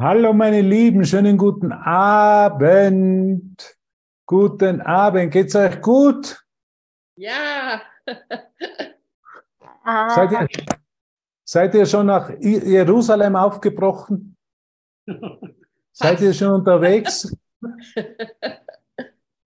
[0.00, 3.50] Hallo meine Lieben, schönen guten Abend.
[4.26, 6.40] Guten Abend, geht's euch gut?
[7.16, 7.82] Ja.
[9.84, 10.46] Seid ihr,
[11.44, 14.36] seid ihr schon nach Jerusalem aufgebrochen?
[15.92, 17.36] seid ihr schon unterwegs?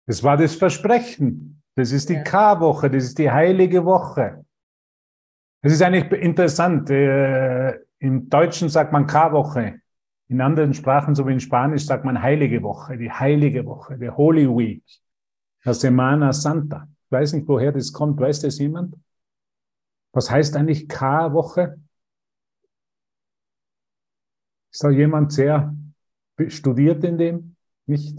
[0.04, 1.62] Das war das Versprechen.
[1.76, 2.24] Das ist die Ja.
[2.24, 4.44] K-Woche, das ist die heilige Woche.
[5.62, 6.90] Es ist eigentlich interessant.
[6.90, 9.81] Äh, Im Deutschen sagt man K-Woche.
[10.32, 14.08] In anderen Sprachen, so wie in Spanisch, sagt man Heilige Woche, die Heilige Woche, die
[14.08, 14.82] Holy Week,
[15.62, 16.88] la Semana Santa.
[17.04, 18.18] Ich weiß nicht, woher das kommt.
[18.18, 18.96] Weiß das jemand?
[20.14, 21.78] Was heißt eigentlich K-Woche?
[24.70, 25.76] Ist da jemand sehr
[26.48, 27.56] studiert in dem?
[27.84, 28.18] Nicht?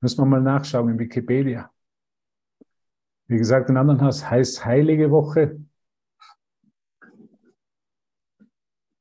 [0.00, 1.72] Müssen wir mal nachschauen in Wikipedia.
[3.26, 5.58] Wie gesagt, in anderen heißt Heilige Woche.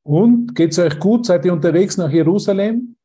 [0.04, 1.26] Und geht's euch gut?
[1.26, 2.96] Seid ihr unterwegs nach Jerusalem?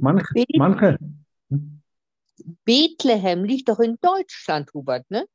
[0.00, 0.98] Manche, Bet- manche.
[2.64, 5.26] Bethlehem liegt doch in Deutschland, Hubert, ne?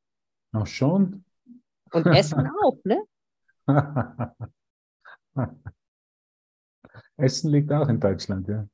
[0.53, 1.23] Ach schon.
[1.91, 3.03] Und Essen auch, ne?
[7.17, 8.67] Essen liegt auch in Deutschland, ja.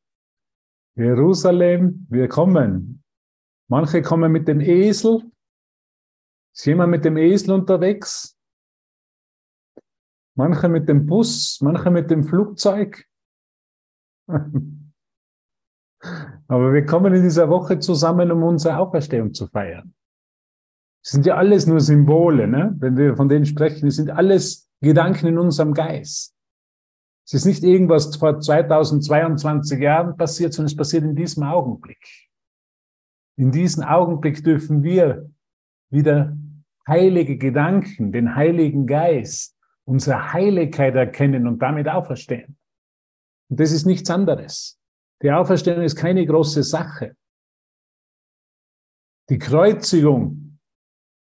[0.96, 3.04] Jerusalem, wir kommen.
[3.70, 5.24] Manche kommen mit dem Esel.
[6.54, 8.38] Ist jemand mit dem Esel unterwegs?
[10.36, 13.06] Manche mit dem Bus, manche mit dem Flugzeug.
[16.48, 19.94] Aber wir kommen in dieser Woche zusammen, um unsere Auferstehung zu feiern.
[21.04, 22.76] Das sind ja alles nur Symbole, ne?
[22.80, 23.86] wenn wir von denen sprechen.
[23.86, 26.36] Das sind alles Gedanken in unserem Geist.
[27.26, 32.04] Es ist nicht irgendwas vor 2022 Jahren passiert, sondern es passiert in diesem Augenblick.
[33.38, 35.30] In diesem Augenblick dürfen wir
[35.90, 36.38] wieder
[36.88, 39.58] heilige Gedanken, den Heiligen Geist,
[39.92, 42.58] unsere Heiligkeit erkennen und damit auferstehen.
[43.50, 44.80] Und das ist nichts anderes.
[45.22, 47.18] Die Auferstehung ist keine große Sache.
[49.30, 50.60] Die Kreuzigung,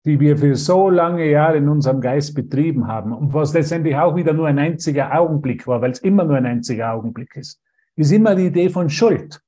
[0.04, 4.14] die wir für so lange Jahre in unserem Geist betrieben haben und was letztendlich auch
[4.14, 7.62] wieder nur ein einziger Augenblick war, weil es immer nur ein einziger Augenblick ist,
[7.96, 9.42] ist immer die Idee von Schuld.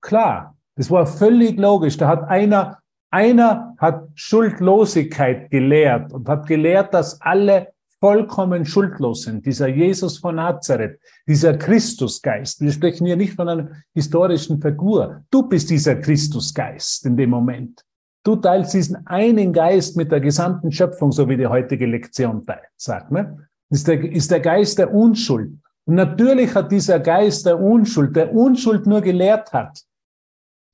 [0.00, 1.98] Klar, das war völlig logisch.
[1.98, 2.78] Da hat einer,
[3.10, 7.68] einer hat Schuldlosigkeit gelehrt und hat gelehrt, dass alle
[8.00, 9.46] vollkommen schuldlos sind.
[9.46, 12.60] Dieser Jesus von Nazareth, dieser Christusgeist.
[12.60, 15.22] Wir sprechen hier nicht von einer historischen Figur.
[15.30, 17.82] Du bist dieser Christusgeist in dem Moment.
[18.22, 22.68] Du teilst diesen einen Geist mit der gesamten Schöpfung, so wie die heutige Lektion teilt,
[22.76, 23.48] sagt ne?
[23.70, 25.52] Ist der, ist der Geist der Unschuld.
[25.86, 29.80] Und natürlich hat dieser Geist der Unschuld, der Unschuld nur gelehrt hat.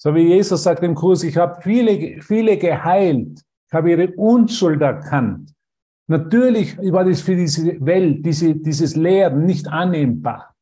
[0.03, 3.41] So wie Jesus sagt im Kurs, ich habe viele, viele geheilt.
[3.69, 5.55] Ich habe ihre Unschuld erkannt.
[6.09, 10.57] Natürlich war das für diese Welt, diese, dieses Lehren nicht annehmbar.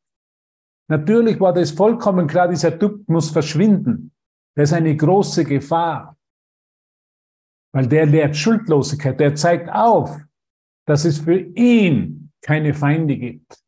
[0.91, 4.13] Natürlich war das vollkommen klar, dieser Typ muss verschwinden.
[4.57, 6.19] Das ist eine große Gefahr.
[7.73, 10.21] Weil der lehrt Schuldlosigkeit, der zeigt auf,
[10.87, 13.59] dass es für ihn keine Feinde gibt.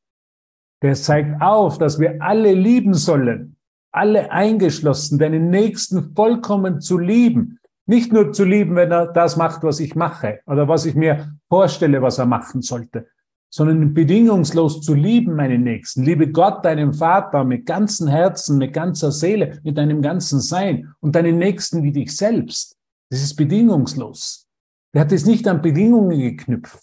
[0.82, 3.56] Der zeigt auf, dass wir alle lieben sollen,
[3.92, 7.58] alle eingeschlossen, deinen Nächsten vollkommen zu lieben.
[7.86, 11.34] Nicht nur zu lieben, wenn er das macht, was ich mache oder was ich mir
[11.48, 13.06] vorstelle, was er machen sollte,
[13.50, 16.04] sondern bedingungslos zu lieben, meinen Nächsten.
[16.04, 21.14] Liebe Gott, deinen Vater, mit ganzem Herzen, mit ganzer Seele, mit deinem ganzen Sein und
[21.14, 22.76] deinen Nächsten wie dich selbst.
[23.10, 24.48] Das ist bedingungslos.
[24.94, 26.82] Der hat es nicht an Bedingungen geknüpft.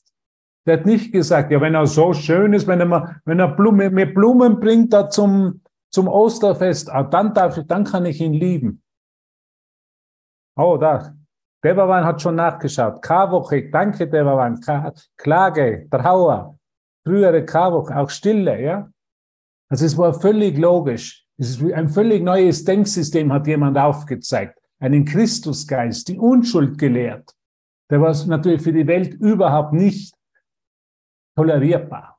[0.67, 4.93] Der hat nicht gesagt, ja, wenn er so schön ist, wenn er, mir Blumen bringt
[4.93, 8.83] da zum, zum Osterfest, ah, dann darf ich, dann kann ich ihn lieben.
[10.55, 11.15] Oh, da.
[11.63, 13.01] Devavan hat schon nachgeschaut.
[13.01, 14.59] K-Woche, danke Devavan.
[15.17, 16.57] Klage, Trauer,
[17.05, 18.89] frühere K-Woche, auch Stille, ja.
[19.69, 21.25] Also es war völlig logisch.
[21.37, 24.59] Es ist ein völlig neues Denksystem hat jemand aufgezeigt.
[24.79, 27.33] Einen Christusgeist, die Unschuld gelehrt.
[27.89, 30.13] Der war natürlich für die Welt überhaupt nicht
[31.35, 32.18] tolerierbar.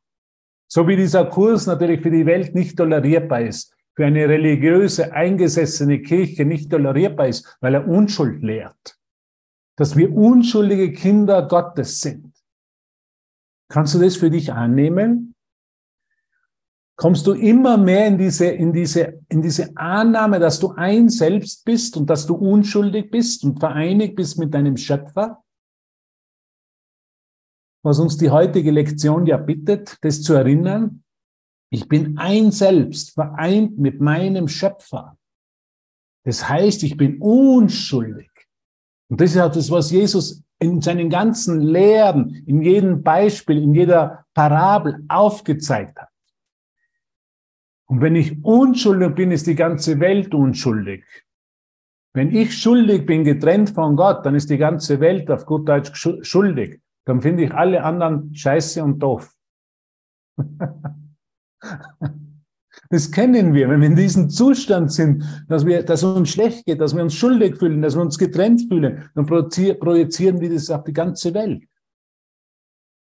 [0.73, 6.01] So wie dieser Kurs natürlich für die Welt nicht tolerierbar ist, für eine religiöse, eingesessene
[6.01, 8.97] Kirche nicht tolerierbar ist, weil er Unschuld lehrt.
[9.77, 12.33] Dass wir unschuldige Kinder Gottes sind.
[13.69, 15.35] Kannst du das für dich annehmen?
[16.97, 21.65] Kommst du immer mehr in diese, in diese, in diese Annahme, dass du ein Selbst
[21.65, 25.43] bist und dass du unschuldig bist und vereinigt bist mit deinem Schöpfer?
[27.83, 31.03] Was uns die heutige Lektion ja bittet, das zu erinnern,
[31.71, 35.17] ich bin ein Selbst, vereint mit meinem Schöpfer.
[36.25, 38.31] Das heißt, ich bin unschuldig.
[39.09, 43.75] Und das ist auch das, was Jesus in seinen ganzen Lehren, in jedem Beispiel, in
[43.75, 46.09] jeder Parabel aufgezeigt hat.
[47.87, 51.05] Und wenn ich unschuldig bin, ist die ganze Welt unschuldig.
[52.13, 55.93] Wenn ich schuldig bin, getrennt von Gott, dann ist die ganze Welt auf gut Deutsch
[56.23, 56.81] schuldig.
[57.07, 59.35] Dann finde ich alle anderen scheiße und doof.
[62.89, 66.81] Das kennen wir, wenn wir in diesem Zustand sind, dass, wir, dass uns schlecht geht,
[66.81, 70.85] dass wir uns schuldig fühlen, dass wir uns getrennt fühlen, dann projizieren wir das auf
[70.85, 71.65] die ganze Welt.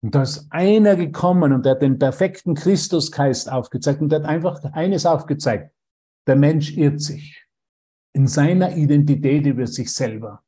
[0.04, 4.28] Und da ist einer gekommen und der hat den perfekten Christusgeist aufgezeigt und der hat
[4.28, 5.74] einfach eines aufgezeigt.
[6.28, 7.46] Der Mensch irrt sich
[8.14, 10.44] in seiner Identität über sich selber,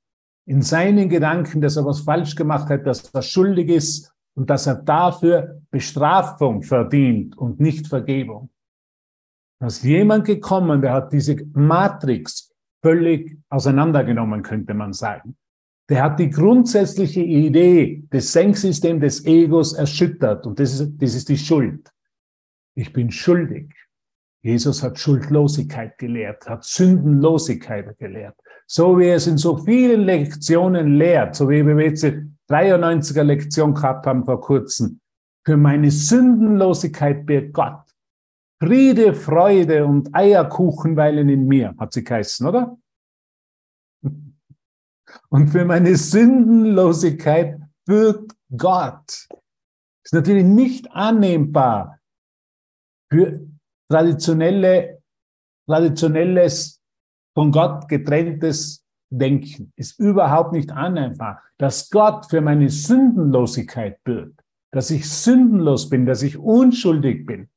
[0.49, 4.65] in seinen Gedanken, dass er was falsch gemacht hat, dass er schuldig ist und dass
[4.65, 8.49] er dafür Bestrafung verdient und nicht Vergebung.
[9.59, 12.51] Da ist jemand gekommen, der hat diese Matrix
[12.81, 15.37] völlig auseinandergenommen, könnte man sagen.
[15.87, 21.29] Der hat die grundsätzliche Idee des Senksystems des Egos erschüttert und das ist, das ist
[21.29, 21.91] die Schuld.
[22.73, 23.71] Ich bin schuldig.
[24.41, 28.35] Jesus hat Schuldlosigkeit gelehrt, hat Sündenlosigkeit gelehrt.
[28.71, 33.23] So wie er es in so vielen Lektionen lehrt, so wie wir jetzt die 93er
[33.23, 34.99] Lektion gehabt haben vor kurzem.
[35.43, 37.81] Für meine Sündenlosigkeit birgt Gott.
[38.61, 42.77] Friede, Freude und Eierkuchen weilen in mir, hat sie geheißen, oder?
[45.29, 49.27] Und für meine Sündenlosigkeit bürgt Gott.
[50.03, 51.99] Ist natürlich nicht annehmbar
[53.11, 53.47] für
[53.89, 55.01] traditionelle,
[55.67, 56.78] traditionelles,
[57.33, 59.73] von Gott getrenntes Denken.
[59.75, 64.41] Ist überhaupt nicht annehmbar, dass Gott für meine Sündenlosigkeit bürgt,
[64.71, 67.49] dass ich sündenlos bin, dass ich unschuldig bin.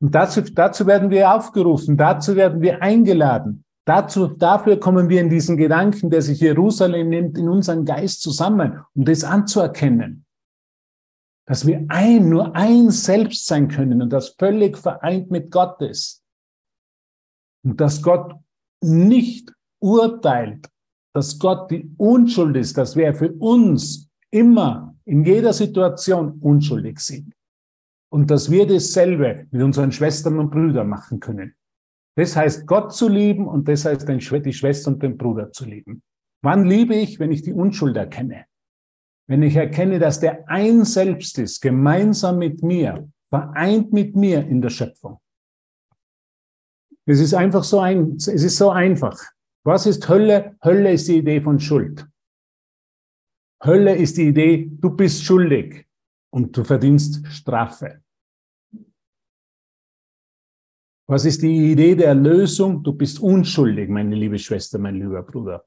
[0.00, 3.64] Und dazu, dazu werden wir aufgerufen, dazu werden wir eingeladen.
[3.86, 8.80] Dazu, dafür kommen wir in diesen Gedanken, der sich Jerusalem nimmt, in unseren Geist zusammen,
[8.94, 10.24] um das anzuerkennen.
[11.46, 16.22] Dass wir ein, nur ein Selbst sein können und das völlig vereint mit Gott ist.
[17.62, 18.34] Und dass Gott
[18.90, 20.68] nicht urteilt,
[21.14, 27.34] dass Gott die Unschuld ist, dass wir für uns immer in jeder Situation unschuldig sind
[28.10, 31.54] und dass wir dasselbe mit unseren Schwestern und Brüdern machen können.
[32.16, 36.02] Das heißt, Gott zu lieben und das heißt, die Schwester und den Bruder zu lieben.
[36.42, 38.44] Wann liebe ich, wenn ich die Unschuld erkenne?
[39.26, 44.60] Wenn ich erkenne, dass der ein Selbst ist, gemeinsam mit mir, vereint mit mir in
[44.60, 45.18] der Schöpfung.
[47.06, 49.20] Es ist einfach so ein, es ist so einfach.
[49.64, 50.56] Was ist Hölle?
[50.64, 52.06] Hölle ist die Idee von Schuld.
[53.64, 55.86] Hölle ist die Idee, du bist schuldig
[56.30, 58.02] und du verdienst Strafe.
[61.06, 62.82] Was ist die Idee der Erlösung?
[62.82, 65.66] Du bist unschuldig, meine liebe Schwester, mein lieber Bruder.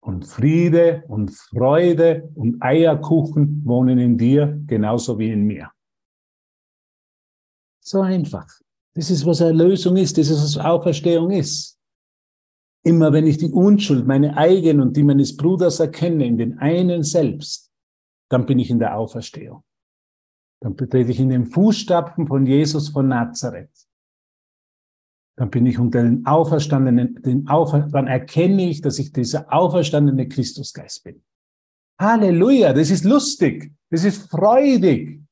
[0.00, 5.70] Und Friede und Freude und Eierkuchen wohnen in dir genauso wie in mir.
[7.80, 8.63] So einfach.
[8.94, 10.16] Das ist, was Erlösung ist.
[10.18, 11.78] Das ist, was Auferstehung ist.
[12.84, 17.02] Immer wenn ich die Unschuld, meine eigenen und die meines Bruders erkenne, in den einen
[17.02, 17.70] selbst,
[18.30, 19.64] dann bin ich in der Auferstehung.
[20.60, 23.70] Dann betrete ich in den Fußstapfen von Jesus von Nazareth
[25.36, 30.28] dann bin ich unter den Auferstandenen, den Aufer, dann erkenne ich, dass ich dieser auferstandene
[30.28, 31.22] Christusgeist bin.
[32.00, 35.23] Halleluja, das ist lustig, das ist freudig,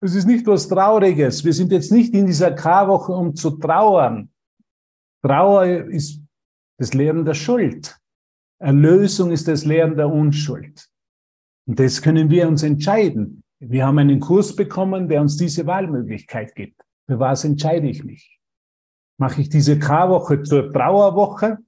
[0.00, 1.44] das ist nicht was Trauriges.
[1.44, 4.30] Wir sind jetzt nicht in dieser Karwoche, um zu trauern.
[5.22, 6.20] Trauer ist
[6.78, 7.98] das Lehren der Schuld.
[8.58, 10.88] Erlösung ist das Lehren der Unschuld.
[11.66, 13.42] Und das können wir uns entscheiden.
[13.58, 16.80] Wir haben einen Kurs bekommen, der uns diese Wahlmöglichkeit gibt.
[17.06, 18.40] Für was entscheide ich mich?
[19.20, 21.58] mache ich diese Karwoche zur Trauerwoche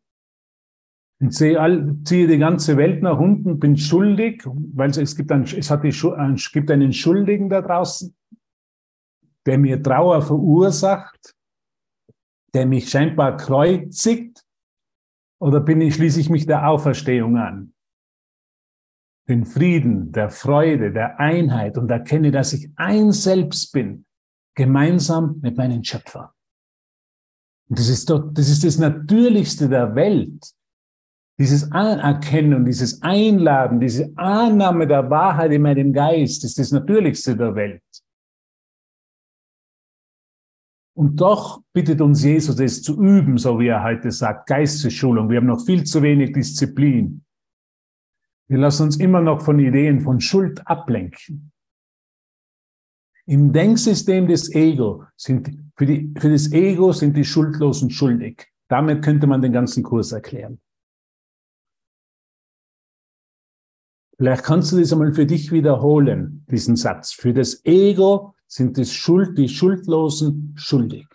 [1.20, 5.42] und sehe all, ziehe die ganze Welt nach unten, bin schuldig, weil es gibt, ein,
[5.42, 8.16] es hat die, es gibt einen Schuldigen da draußen,
[9.46, 11.34] der mir Trauer verursacht,
[12.54, 14.44] der mich scheinbar kreuzigt,
[15.40, 17.74] oder bin ich, schließe ich mich der Auferstehung an?
[19.28, 24.04] Den Frieden, der Freude, der Einheit und erkenne, dass ich ein Selbst bin,
[24.54, 26.34] gemeinsam mit meinem Schöpfer.
[27.68, 30.52] Und das ist doch, das ist das Natürlichste der Welt.
[31.40, 37.54] Dieses Anerkennen, dieses Einladen, diese Annahme der Wahrheit in meinem Geist ist das Natürlichste der
[37.54, 37.82] Welt.
[40.94, 45.30] Und doch bittet uns Jesus, es zu üben, so wie er heute sagt, Geistesschulung.
[45.30, 47.24] Wir haben noch viel zu wenig Disziplin.
[48.48, 51.52] Wir lassen uns immer noch von Ideen von Schuld ablenken.
[53.24, 58.48] Im Denksystem des Ego sind für, die, für das Ego sind die Schuldlosen schuldig.
[58.68, 60.60] Damit könnte man den ganzen Kurs erklären.
[64.18, 67.12] Vielleicht kannst du das einmal für dich wiederholen, diesen Satz.
[67.12, 71.06] Für das Ego sind das Schuld, die Schuldlosen schuldig.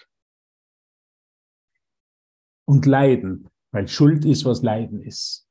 [2.68, 5.48] und Leiden, weil Schuld ist, was Leiden ist.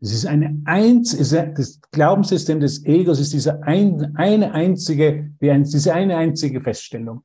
[0.00, 6.16] Es ist eine einz, das Glaubenssystem des Egos ist diese ein, eine einzige, diese eine
[6.16, 7.24] einzige Feststellung.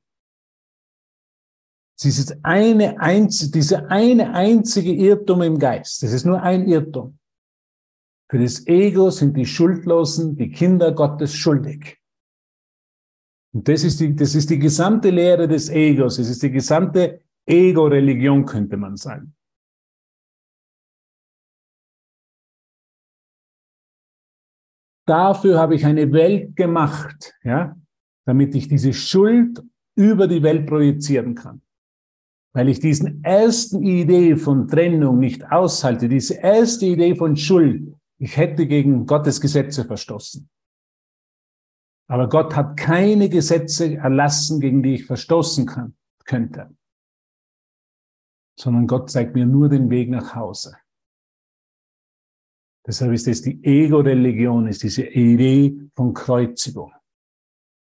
[1.98, 6.02] Es ist eine einzige, diese eine einzige Irrtum im Geist.
[6.02, 7.20] Das ist nur ein Irrtum.
[8.30, 12.01] Für das Ego sind die Schuldlosen, die Kinder Gottes schuldig.
[13.54, 16.20] Und das ist die, das ist die gesamte Lehre des Egos.
[16.20, 19.36] Es ist die gesamte Ego-Religion, könnte man sagen.
[25.06, 27.76] Dafür habe ich eine Welt gemacht, ja,
[28.26, 29.62] damit ich diese Schuld
[29.96, 31.62] über die Welt projizieren kann.
[32.54, 38.38] Weil ich diesen ersten Idee von Trennung nicht aushalte, diese erste Idee von Schuld, ich
[38.38, 40.48] hätte gegen Gottes Gesetze verstoßen.
[42.12, 46.70] Aber Gott hat keine Gesetze erlassen, gegen die ich verstoßen kann, könnte.
[48.60, 50.76] Sondern Gott zeigt mir nur den Weg nach Hause.
[52.86, 56.92] Deshalb ist es die Ego-Religion, ist diese Idee von Kreuzigung,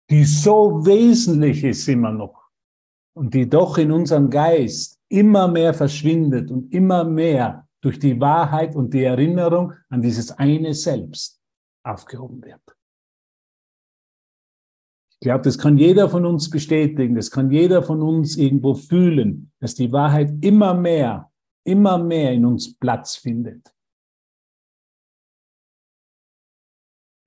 [0.10, 2.50] die so wesentlich ist immer noch
[3.14, 8.76] und die doch in unserem Geist immer mehr verschwindet und immer mehr durch die Wahrheit
[8.76, 11.40] und die Erinnerung an dieses eine Selbst
[11.84, 12.75] aufgehoben wird.
[15.26, 19.52] Ich glaube, das kann jeder von uns bestätigen, das kann jeder von uns irgendwo fühlen,
[19.60, 21.32] dass die Wahrheit immer mehr,
[21.64, 23.74] immer mehr in uns Platz findet.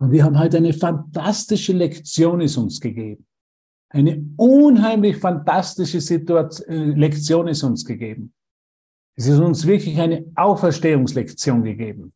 [0.01, 3.27] Und wir haben heute eine fantastische Lektion ist uns gegeben.
[3.89, 8.33] Eine unheimlich fantastische Situation, äh, Lektion ist uns gegeben.
[9.17, 12.13] Es ist uns wirklich eine Auferstehungslektion gegeben.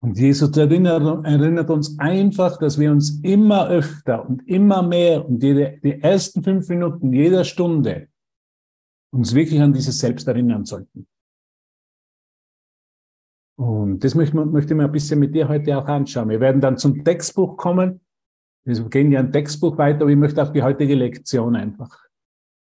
[0.00, 5.42] Und Jesus erinnert, erinnert, uns einfach, dass wir uns immer öfter und immer mehr und
[5.42, 8.08] die, die ersten fünf Minuten jeder Stunde
[9.12, 11.08] uns wirklich an dieses Selbst erinnern sollten.
[13.58, 16.28] Und das möchte, möchte ich mir ein bisschen mit dir heute auch anschauen.
[16.28, 18.00] Wir werden dann zum Textbuch kommen.
[18.64, 22.04] Wir gehen ja ein Textbuch weiter, aber ich möchte auch die heutige Lektion einfach.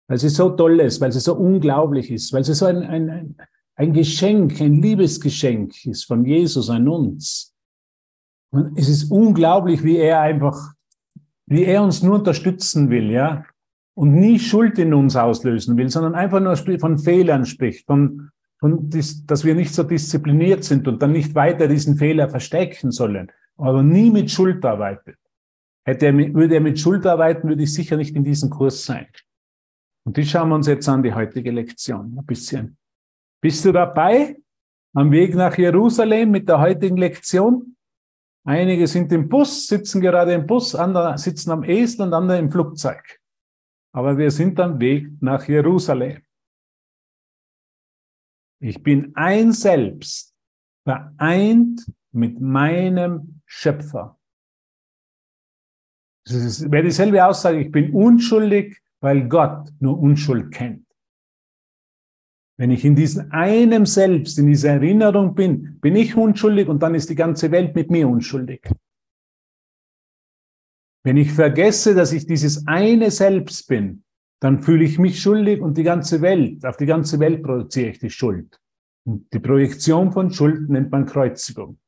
[0.09, 3.11] Weil sie so toll ist, weil sie so unglaublich ist, weil sie so ein, ein,
[3.11, 3.37] ein
[3.76, 7.54] Geschenk, ein Liebesgeschenk ist von Jesus an uns.
[8.50, 10.73] Und es ist unglaublich, wie er einfach,
[11.47, 13.45] wie er uns nur unterstützen will, ja.
[13.95, 18.90] Und nie Schuld in uns auslösen will, sondern einfach nur von Fehlern spricht, von, von,
[18.90, 23.83] dass wir nicht so diszipliniert sind und dann nicht weiter diesen Fehler verstecken sollen, aber
[23.83, 25.18] nie mit Schuld arbeitet.
[25.85, 28.85] Hätte er mit, würde er mit Schuld arbeiten, würde ich sicher nicht in diesem Kurs
[28.85, 29.06] sein.
[30.04, 32.76] Und die schauen wir uns jetzt an, die heutige Lektion, ein bisschen.
[33.40, 34.37] Bist du dabei?
[34.95, 37.76] Am Weg nach Jerusalem mit der heutigen Lektion?
[38.45, 42.50] Einige sind im Bus, sitzen gerade im Bus, andere sitzen am Esel und andere im
[42.50, 43.21] Flugzeug.
[43.93, 46.23] Aber wir sind am Weg nach Jerusalem.
[48.61, 50.35] Ich bin ein Selbst,
[50.85, 54.19] vereint mit meinem Schöpfer.
[56.25, 60.86] Das wäre dieselbe Aussage, ich bin unschuldig, weil Gott nur Unschuld kennt.
[62.58, 66.94] Wenn ich in diesem einem Selbst, in dieser Erinnerung bin, bin ich unschuldig und dann
[66.94, 68.62] ist die ganze Welt mit mir unschuldig.
[71.04, 74.02] Wenn ich vergesse, dass ich dieses eine Selbst bin,
[74.40, 77.98] dann fühle ich mich schuldig und die ganze Welt, auf die ganze Welt produziere ich
[77.98, 78.58] die Schuld.
[79.06, 81.78] Und die Projektion von Schuld nennt man Kreuzigung.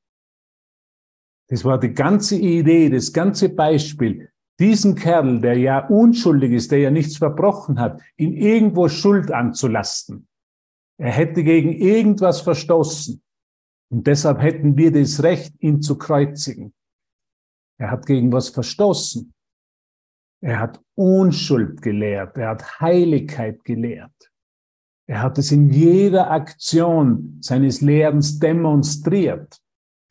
[1.49, 4.31] Das war die ganze Idee, das ganze Beispiel.
[4.61, 10.28] Diesen Kerl, der ja unschuldig ist, der ja nichts verbrochen hat, ihn irgendwo Schuld anzulasten.
[11.01, 13.23] Er hätte gegen irgendwas verstoßen.
[13.91, 16.75] Und deshalb hätten wir das Recht, ihn zu kreuzigen.
[17.79, 19.33] Er hat gegen was verstoßen.
[20.41, 22.37] Er hat Unschuld gelehrt.
[22.37, 24.33] Er hat Heiligkeit gelehrt.
[25.07, 29.59] Er hat es in jeder Aktion seines Lehrens demonstriert.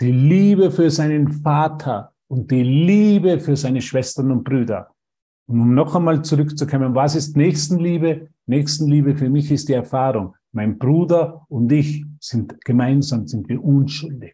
[0.01, 4.91] Die Liebe für seinen Vater und die Liebe für seine Schwestern und Brüder.
[5.47, 8.29] Und um noch einmal zurückzukommen, was ist Nächstenliebe?
[8.47, 10.35] Nächstenliebe für mich ist die Erfahrung.
[10.57, 14.33] Mein Bruder und ich sind gemeinsam, sind wir unschuldig.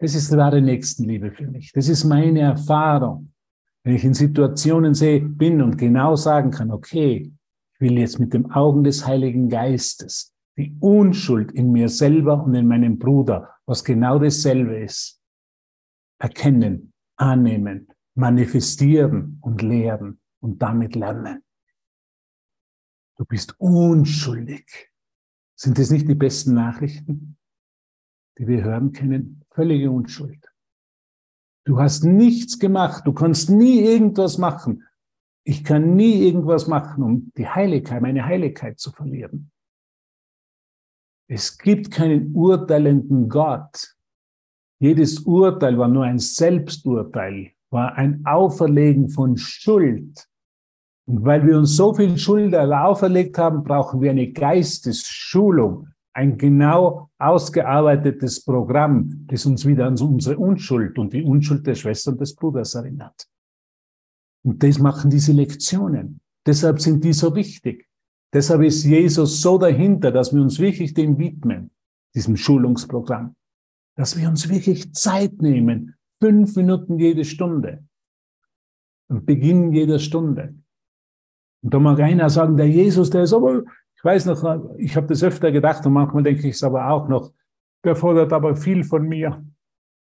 [0.00, 1.70] Das ist wahre Nächstenliebe für mich.
[1.70, 3.32] Das ist meine Erfahrung.
[3.84, 7.32] Wenn ich in Situationen sehe, bin und genau sagen kann, okay,
[7.72, 12.52] ich will jetzt mit dem Augen des Heiligen Geistes die Unschuld in mir selber und
[12.56, 15.22] in meinem Bruder, was genau dasselbe ist,
[16.18, 21.44] erkennen, annehmen, manifestieren und lehren und damit lernen.
[23.22, 24.90] Du bist unschuldig.
[25.54, 27.38] Sind das nicht die besten Nachrichten,
[28.36, 29.44] die wir hören können?
[29.52, 30.44] Völlige Unschuld.
[31.64, 33.06] Du hast nichts gemacht.
[33.06, 34.88] Du kannst nie irgendwas machen.
[35.44, 39.52] Ich kann nie irgendwas machen, um die Heiligkeit, meine Heiligkeit zu verlieren.
[41.28, 43.96] Es gibt keinen urteilenden Gott.
[44.80, 50.28] Jedes Urteil war nur ein Selbsturteil, war ein Auferlegen von Schuld.
[51.06, 57.10] Und weil wir uns so viel Schuld auferlegt haben, brauchen wir eine Geistesschulung, ein genau
[57.18, 62.34] ausgearbeitetes Programm, das uns wieder an unsere Unschuld und die Unschuld der Schwester und des
[62.34, 63.26] Bruders erinnert.
[64.44, 66.20] Und das machen diese Lektionen.
[66.46, 67.88] Deshalb sind die so wichtig.
[68.32, 71.70] Deshalb ist Jesus so dahinter, dass wir uns wirklich dem widmen,
[72.14, 73.36] diesem Schulungsprogramm.
[73.96, 77.84] Dass wir uns wirklich Zeit nehmen, fünf Minuten jede Stunde.
[79.08, 80.54] Und Beginn jeder Stunde.
[81.62, 83.62] Und da mag einer sagen, der Jesus, der ist aber,
[83.94, 87.08] ich weiß noch, ich habe das öfter gedacht und manchmal denke ich es aber auch
[87.08, 87.32] noch,
[87.84, 89.44] der fordert aber viel von mir.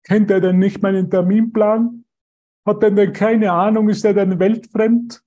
[0.05, 2.05] Kennt er denn nicht meinen Terminplan?
[2.65, 3.89] Hat er denn keine Ahnung?
[3.89, 5.23] Ist er denn weltfremd?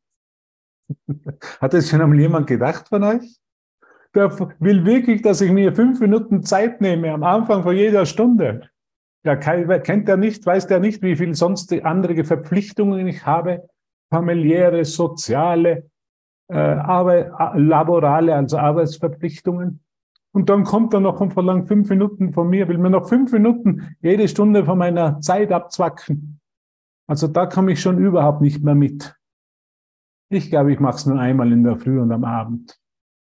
[1.61, 3.39] Hat das schon einmal jemand gedacht von euch?
[4.15, 8.69] Der will wirklich, dass ich mir fünf Minuten Zeit nehme am Anfang von jeder Stunde.
[9.23, 13.67] Ja, kennt er nicht, weiß der nicht, wie viel sonst andere Verpflichtungen ich habe,
[14.09, 15.88] familiäre, soziale,
[16.49, 19.81] äh, Arbeit, laborale, also Arbeitsverpflichtungen.
[20.31, 23.31] Und dann kommt er noch und verlangt fünf Minuten von mir, will mir noch fünf
[23.31, 26.39] Minuten jede Stunde von meiner Zeit abzwacken.
[27.07, 29.15] Also da komme ich schon überhaupt nicht mehr mit.
[30.31, 32.79] Ich glaube, ich mache es nur einmal in der Früh und am Abend.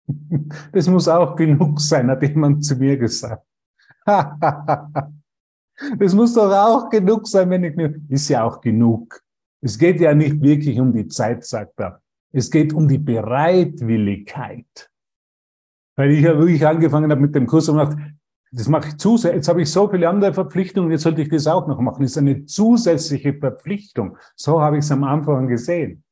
[0.73, 3.47] Das muss auch genug sein, hat jemand zu mir gesagt.
[5.99, 9.23] Das muss doch auch genug sein, wenn ich mir, ist ja auch genug.
[9.63, 12.03] Es geht ja nicht wirklich um die Zeit, sagt er.
[12.33, 14.91] Es geht um die Bereitwilligkeit.
[15.97, 17.99] Weil ich ja wirklich angefangen habe mit dem Kurs und gedacht,
[18.53, 19.37] das mache ich zusätzlich.
[19.37, 22.03] Jetzt habe ich so viele andere Verpflichtungen, jetzt sollte ich das auch noch machen.
[22.03, 24.17] Das ist eine zusätzliche Verpflichtung.
[24.35, 26.05] So habe ich es am Anfang gesehen.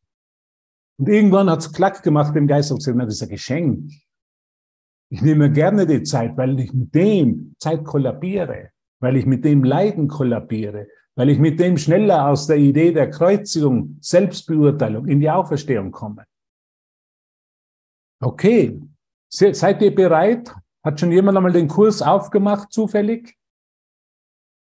[0.98, 3.90] Und irgendwann hat es klack gemacht im Geist und gesagt, das ist ein Geschenk.
[5.10, 9.64] Ich nehme gerne die Zeit, weil ich mit dem Zeit kollabiere, weil ich mit dem
[9.64, 10.86] Leiden kollabiere,
[11.18, 16.24] weil ich mit dem schneller aus der Idee der Kreuzigung, Selbstbeurteilung in die Auferstehung komme.
[18.22, 18.80] Okay,
[19.28, 20.54] seid ihr bereit?
[20.84, 23.36] Hat schon jemand einmal den Kurs aufgemacht, zufällig?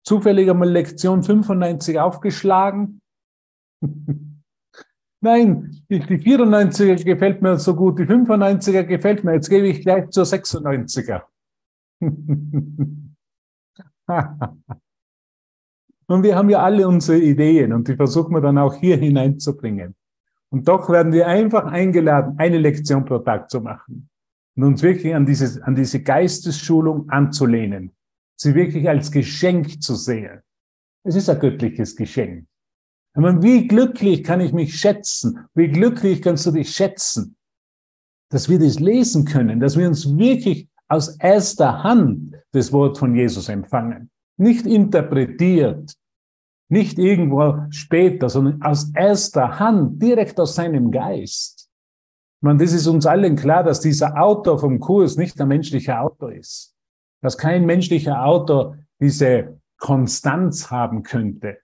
[0.05, 3.01] Zufällig einmal Lektion 95 aufgeschlagen?
[5.21, 9.35] Nein, die 94er gefällt mir so gut, die 95er gefällt mir.
[9.35, 11.23] Jetzt gebe ich gleich zur 96er.
[16.11, 19.94] Und wir haben ja alle unsere Ideen und die versuchen wir dann auch hier hineinzubringen.
[20.51, 24.09] Und doch werden wir einfach eingeladen, eine Lektion pro Tag zu machen
[24.57, 27.92] und uns wirklich an, dieses, an diese Geistesschulung anzulehnen,
[28.35, 30.40] sie wirklich als Geschenk zu sehen.
[31.05, 32.44] Es ist ein göttliches Geschenk.
[33.14, 35.46] Ich meine, wie glücklich kann ich mich schätzen?
[35.55, 37.37] Wie glücklich kannst du dich schätzen,
[38.31, 43.14] dass wir das lesen können, dass wir uns wirklich aus erster Hand das Wort von
[43.14, 44.11] Jesus empfangen.
[44.40, 45.92] Nicht interpretiert,
[46.70, 51.68] nicht irgendwo später, sondern aus erster Hand, direkt aus seinem Geist.
[52.40, 56.33] Man, das ist uns allen klar, dass dieser Autor vom Kurs nicht der menschliche Autor
[56.33, 56.74] ist.
[57.20, 61.59] Dass kein menschlicher Autor diese Konstanz haben könnte.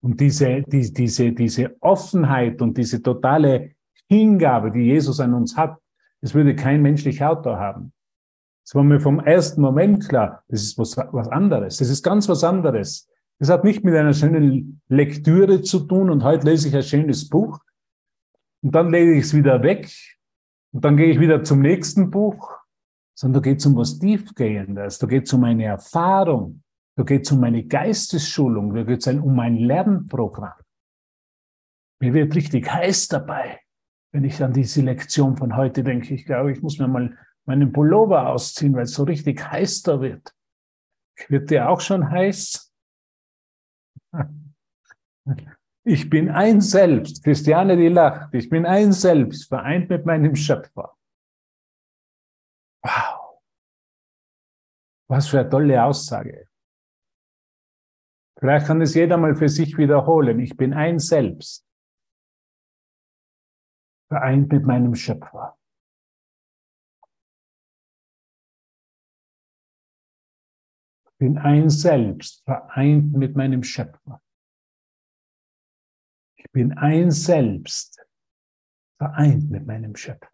[0.00, 3.72] Und diese, die, diese, diese Offenheit und diese totale
[4.08, 5.76] Hingabe, die Jesus an uns hat,
[6.22, 7.92] das würde kein menschlicher Autor haben.
[8.68, 10.44] Das war mir vom ersten Moment klar.
[10.48, 11.78] Das ist was, was anderes.
[11.78, 13.08] Das ist ganz was anderes.
[13.38, 17.30] Das hat nicht mit einer schönen Lektüre zu tun und heute lese ich ein schönes
[17.30, 17.60] Buch
[18.62, 19.90] und dann lege ich es wieder weg
[20.72, 22.58] und dann gehe ich wieder zum nächsten Buch,
[23.14, 26.62] sondern da geht es um was Tiefgehendes, da geht es um eine Erfahrung,
[26.94, 30.60] da geht es um meine Geistesschulung, da geht es um mein Lernprogramm.
[32.00, 33.60] Mir wird richtig heiß dabei,
[34.12, 36.12] wenn ich an diese Lektion von heute denke.
[36.12, 37.16] Ich glaube, ich muss mir mal
[37.48, 40.34] meinen Pullover ausziehen, weil es so richtig heiß da wird.
[41.28, 42.72] Wird dir auch schon heiß?
[45.84, 47.24] Ich bin ein Selbst.
[47.24, 48.34] Christiane, die lacht.
[48.34, 50.98] Ich bin ein Selbst, vereint mit meinem Schöpfer.
[52.82, 53.40] Wow.
[55.08, 56.46] Was für eine tolle Aussage.
[58.38, 60.40] Vielleicht kann es jeder mal für sich wiederholen.
[60.40, 61.66] Ich bin ein Selbst,
[64.08, 65.57] vereint mit meinem Schöpfer.
[71.18, 74.22] Bin ein Selbst, vereint mit meinem Schöpfer.
[76.36, 78.00] Ich bin ein Selbst,
[78.98, 80.28] vereint mit meinem Schöpfer.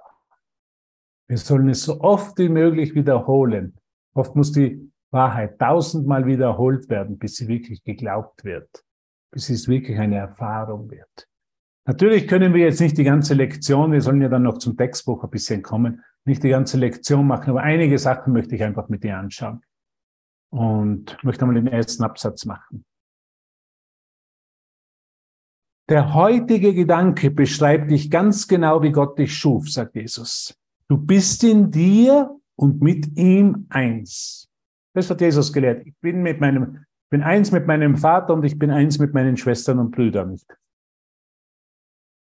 [1.27, 3.79] Wir sollen es so oft wie möglich wiederholen.
[4.15, 8.85] Oft muss die Wahrheit tausendmal wiederholt werden, bis sie wirklich geglaubt wird,
[9.33, 11.29] bis es wirklich eine Erfahrung wird.
[11.87, 15.23] Natürlich können wir jetzt nicht die ganze Lektion, wir sollen ja dann noch zum Textbuch
[15.23, 19.05] ein bisschen kommen, nicht die ganze Lektion machen, aber einige Sachen möchte ich einfach mit
[19.05, 19.63] dir anschauen.
[20.55, 22.85] Und möchte mal den ersten Absatz machen.
[25.89, 30.57] Der heutige Gedanke beschreibt dich ganz genau, wie Gott dich schuf, sagt Jesus.
[30.89, 34.49] Du bist in dir und mit ihm eins.
[34.95, 35.85] Das hat Jesus gelehrt.
[35.89, 39.37] Ich bin mit meinem, bin eins mit meinem Vater und ich bin eins mit meinen
[39.37, 40.39] Schwestern und Brüdern.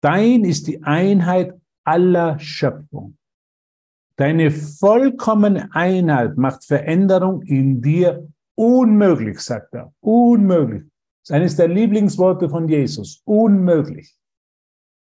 [0.01, 3.17] Dein ist die Einheit aller Schöpfung.
[4.21, 9.91] Deine vollkommene Einheit macht Veränderung in dir unmöglich, sagt er.
[9.99, 10.84] Unmöglich.
[10.84, 13.23] Das ist eines der Lieblingsworte von Jesus.
[13.25, 14.15] Unmöglich.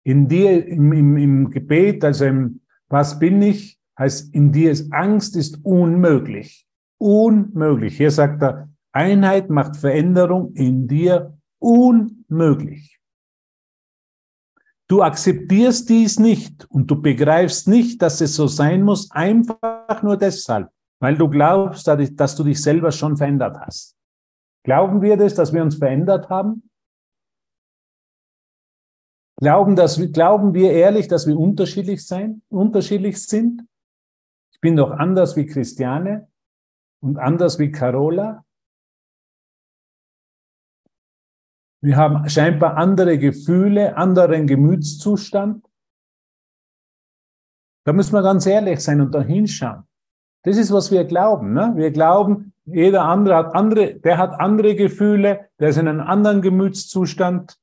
[0.04, 4.92] In dir, im, im, im Gebet, also im Was bin ich, heißt in dir ist
[4.92, 6.66] Angst ist unmöglich.
[6.98, 7.96] Unmöglich.
[7.96, 12.95] Hier sagt er, Einheit macht Veränderung in dir unmöglich.
[14.88, 20.16] Du akzeptierst dies nicht und du begreifst nicht, dass es so sein muss, einfach nur
[20.16, 20.70] deshalb,
[21.00, 23.96] weil du glaubst, dass du dich selber schon verändert hast.
[24.64, 26.70] Glauben wir das, dass wir uns verändert haben?
[29.38, 33.66] Glauben, dass, glauben wir ehrlich, dass wir unterschiedlich sein, unterschiedlich sind?
[34.52, 36.28] Ich bin doch anders wie Christiane
[37.02, 38.45] und anders wie Carola.
[41.86, 45.64] Wir haben scheinbar andere Gefühle, anderen Gemütszustand.
[47.84, 49.84] Da müssen wir ganz ehrlich sein und da hinschauen.
[50.42, 51.52] Das ist, was wir glauben.
[51.52, 51.74] Ne?
[51.76, 56.42] Wir glauben, jeder andere hat andere, der hat andere Gefühle, der ist in einem anderen
[56.42, 57.56] Gemütszustand,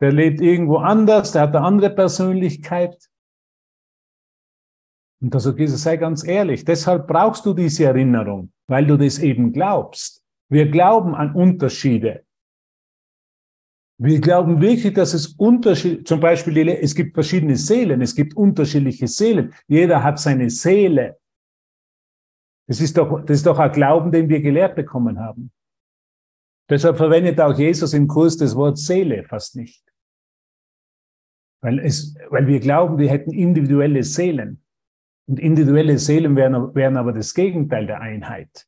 [0.00, 3.08] der lebt irgendwo anders, der hat eine andere Persönlichkeit.
[5.22, 9.20] Und da sagt Jesus, sei ganz ehrlich, deshalb brauchst du diese Erinnerung, weil du das
[9.20, 10.24] eben glaubst.
[10.50, 12.24] Wir glauben an Unterschiede.
[14.00, 19.08] Wir glauben wirklich, dass es Unterschiede, zum Beispiel, es gibt verschiedene Seelen, es gibt unterschiedliche
[19.08, 19.52] Seelen.
[19.66, 21.18] Jeder hat seine Seele.
[22.68, 25.50] Das ist doch, das ist doch ein Glauben, den wir gelehrt bekommen haben.
[26.70, 29.82] Deshalb verwendet auch Jesus im Kurs das Wort Seele fast nicht.
[31.60, 34.62] Weil, es, weil wir glauben, wir hätten individuelle Seelen.
[35.26, 38.67] Und individuelle Seelen wären, wären aber das Gegenteil der Einheit.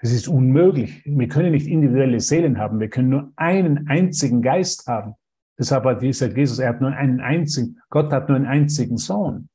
[0.00, 1.02] Das ist unmöglich.
[1.04, 2.78] Wir können nicht individuelle Seelen haben.
[2.78, 5.14] Wir können nur einen einzigen Geist haben.
[5.58, 9.48] Deshalb hat Jesus, er hat nur einen einzigen, Gott hat nur einen einzigen Sohn.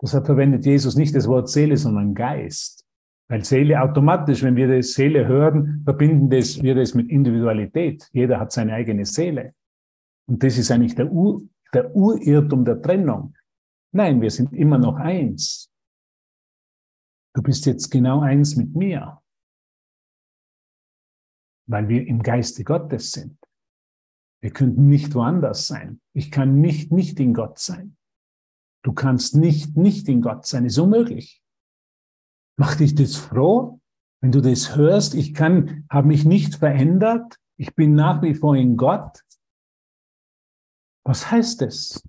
[0.00, 2.84] Deshalb verwendet Jesus nicht das Wort Seele, sondern Geist.
[3.28, 8.08] Weil Seele automatisch, wenn wir das Seele hören, verbinden das, wir das mit Individualität.
[8.12, 9.54] Jeder hat seine eigene Seele.
[10.26, 11.42] Und das ist eigentlich der, Ur,
[11.74, 13.34] der Urirrtum der Trennung.
[13.92, 15.70] Nein, wir sind immer noch eins.
[17.34, 19.21] Du bist jetzt genau eins mit mir.
[21.66, 23.38] Weil wir im Geiste Gottes sind.
[24.42, 26.00] Wir könnten nicht woanders sein.
[26.12, 27.96] Ich kann nicht nicht in Gott sein.
[28.82, 30.64] Du kannst nicht nicht in Gott sein.
[30.64, 31.42] Ist unmöglich.
[32.58, 33.80] Macht dich das froh,
[34.20, 35.14] wenn du das hörst?
[35.14, 37.38] Ich kann, habe mich nicht verändert.
[37.56, 39.22] Ich bin nach wie vor in Gott.
[41.04, 42.02] Was heißt das?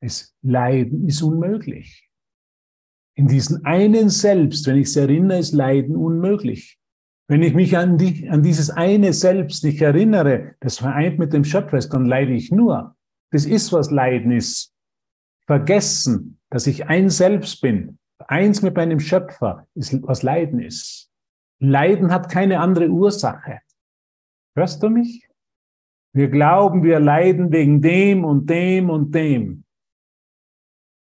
[0.00, 2.08] Es Leiden ist unmöglich.
[3.16, 6.78] In diesen einen Selbst, wenn ich es erinnere, ist Leiden unmöglich.
[7.28, 11.44] Wenn ich mich an, die, an dieses eine Selbst nicht erinnere, das vereint mit dem
[11.44, 12.96] Schöpfer ist, dann leide ich nur.
[13.32, 14.72] Das ist, was Leiden ist.
[15.46, 21.10] Vergessen, dass ich ein Selbst bin, eins mit meinem Schöpfer ist, was Leiden ist.
[21.58, 23.60] Leiden hat keine andere Ursache.
[24.54, 25.28] Hörst du mich?
[26.12, 29.64] Wir glauben, wir leiden wegen dem und dem und dem.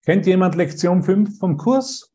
[0.05, 2.08] Kennt jemand Lektion 5 vom Kurs?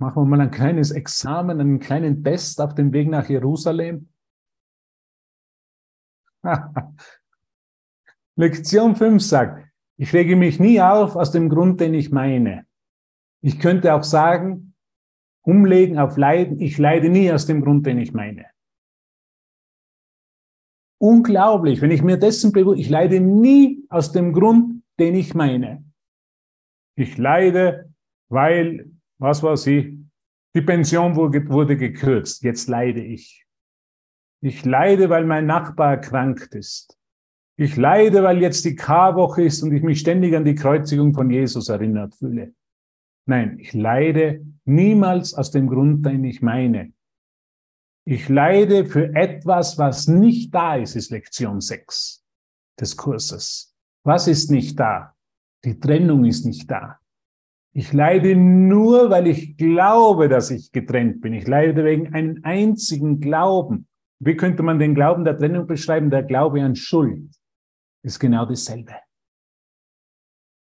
[0.00, 4.08] Machen wir mal ein kleines Examen, einen kleinen Test auf dem Weg nach Jerusalem.
[8.34, 12.64] Lektion 5 sagt, ich rege mich nie auf aus dem Grund, den ich meine.
[13.42, 14.74] Ich könnte auch sagen,
[15.42, 18.46] umlegen auf Leiden, ich leide nie aus dem Grund, den ich meine.
[20.98, 25.84] Unglaublich, wenn ich mir dessen bewusst, ich leide nie aus dem Grund, den ich meine.
[26.96, 27.92] Ich leide,
[28.30, 30.04] weil, was war sie,
[30.54, 33.46] die Pension wurde gekürzt, jetzt leide ich.
[34.42, 36.98] Ich leide, weil mein Nachbar erkrankt ist.
[37.56, 41.30] Ich leide, weil jetzt die Karwoche ist und ich mich ständig an die Kreuzigung von
[41.30, 42.54] Jesus erinnert fühle.
[43.26, 46.94] Nein, ich leide niemals aus dem Grund, den ich meine.
[48.06, 52.24] Ich leide für etwas, was nicht da ist, ist Lektion 6
[52.80, 53.76] des Kurses.
[54.04, 55.14] Was ist nicht da?
[55.62, 56.99] Die Trennung ist nicht da.
[57.72, 61.32] Ich leide nur, weil ich glaube, dass ich getrennt bin.
[61.34, 63.86] Ich leide wegen einem einzigen Glauben.
[64.18, 66.10] Wie könnte man den Glauben der Trennung beschreiben?
[66.10, 67.30] Der Glaube an Schuld
[68.02, 68.94] ist genau dasselbe.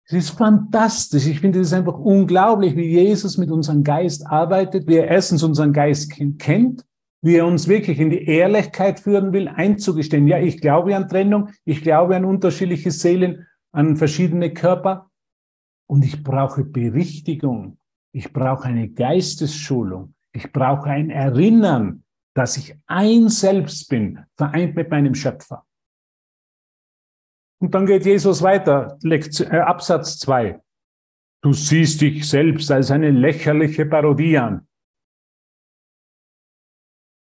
[0.07, 1.27] Es ist fantastisch.
[1.27, 5.73] Ich finde es einfach unglaublich, wie Jesus mit unserem Geist arbeitet, wie er erstens unseren
[5.73, 6.85] Geist kennt,
[7.23, 11.49] wie er uns wirklich in die Ehrlichkeit führen will, einzugestehen, ja, ich glaube an Trennung,
[11.65, 15.11] ich glaube an unterschiedliche Seelen, an verschiedene Körper
[15.95, 17.79] und ich brauche Berichtigung.
[18.13, 20.17] Ich brauche eine Geistesschulung.
[20.33, 22.03] Ich brauche ein Erinnern,
[22.35, 25.65] dass ich ein Selbst bin, vereint mit meinem Schöpfer.
[27.61, 30.61] Und dann geht Jesus weiter, Lektion, äh, Absatz 2.
[31.45, 34.67] Du siehst dich selbst als eine lächerliche Parodie an.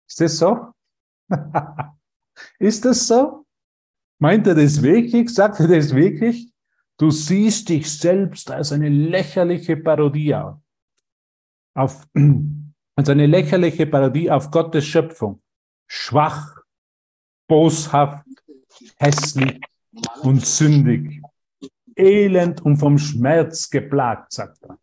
[0.08, 0.72] Ist das so?
[2.58, 3.46] Ist das so?
[4.18, 5.32] Meint er das wirklich?
[5.32, 6.52] Sagt er das wirklich?
[6.98, 10.34] Du siehst dich selbst als eine lächerliche Parodie.
[11.74, 12.06] Auf,
[12.96, 15.42] als eine lächerliche Parodie auf Gottes Schöpfung.
[15.86, 16.62] Schwach,
[17.48, 18.26] boshaft,
[18.96, 19.60] hässlich,
[20.22, 21.22] und sündig,
[21.96, 24.78] elend und vom Schmerz geplagt, sagt er.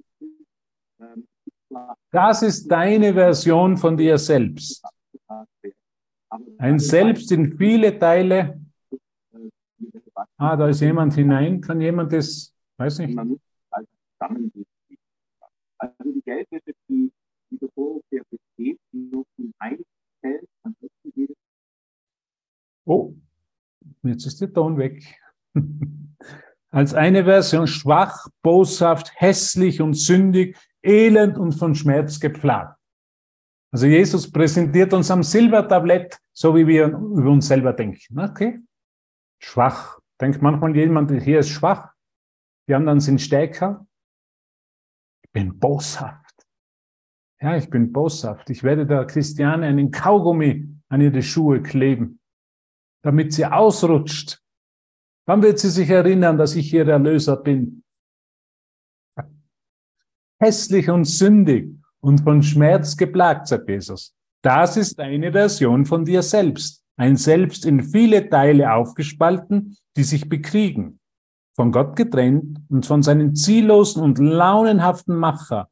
[2.11, 4.83] Das ist deine Version von dir selbst.
[6.57, 8.62] Ein Selbst in viele Teile.
[10.43, 11.61] Ah, da ist jemand hinein.
[11.61, 13.17] Kann jemand das, weiß nicht.
[15.77, 17.11] Also die Geldwäsche, die,
[17.49, 17.59] die
[18.09, 20.47] sehr besteht, nur in Einzelfällen
[22.85, 23.15] Oh,
[24.01, 25.01] Jetzt ist der Ton weg.
[26.71, 32.77] Als eine Version schwach, boshaft, hässlich und sündig, elend und von Schmerz geplagt.
[33.71, 38.19] Also Jesus präsentiert uns am Silbertablett, so wie wir über uns selber denken.
[38.19, 38.59] Okay?
[39.39, 40.02] Schwach.
[40.21, 41.93] Denkt manchmal jemand, hier ist schwach.
[42.67, 43.85] Die anderen sind stärker.
[45.23, 46.45] Ich bin boshaft.
[47.41, 48.49] Ja, ich bin boshaft.
[48.49, 52.19] Ich werde der Christiane einen Kaugummi an ihre Schuhe kleben
[53.03, 54.41] damit sie ausrutscht.
[55.25, 57.83] Dann wird sie sich erinnern, dass ich ihr Erlöser bin.
[60.41, 61.69] Hässlich und sündig
[62.01, 64.13] und von Schmerz geplagt, sagt Jesus.
[64.41, 66.83] Das ist eine Version von dir selbst.
[66.97, 70.99] Ein Selbst in viele Teile aufgespalten, die sich bekriegen.
[71.55, 75.69] Von Gott getrennt und von seinem ziellosen und launenhaften Macher,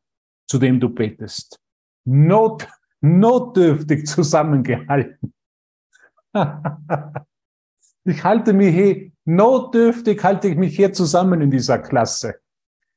[0.47, 1.59] zu dem du betest.
[2.05, 2.67] Not,
[3.01, 5.33] notdürftig zusammengehalten.
[8.03, 12.35] ich halte mich hier, notdürftig halte ich mich hier zusammen in dieser Klasse.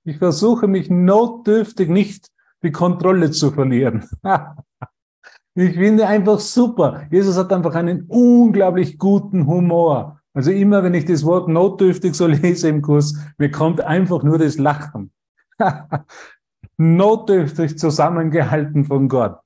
[0.05, 2.29] Ich versuche mich notdürftig nicht
[2.63, 4.09] die Kontrolle zu verlieren.
[5.55, 7.07] ich finde einfach super.
[7.11, 10.21] Jesus hat einfach einen unglaublich guten Humor.
[10.35, 14.39] Also immer, wenn ich das Wort notdürftig so lese im Kurs, mir kommt einfach nur
[14.39, 15.13] das Lachen.
[16.77, 19.41] notdürftig zusammengehalten von Gott.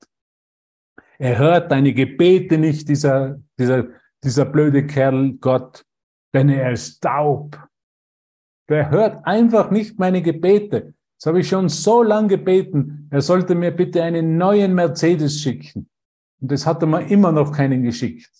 [1.19, 3.87] Er hört deine Gebete nicht, dieser, dieser,
[4.23, 5.85] dieser blöde Kerl Gott,
[6.33, 7.61] denn er ist taub.
[8.69, 10.93] Der hört einfach nicht meine Gebete.
[11.17, 13.07] Das habe ich schon so lange gebeten.
[13.11, 15.89] Er sollte mir bitte einen neuen Mercedes schicken.
[16.39, 18.31] Und das hat er mir immer noch keinen geschickt.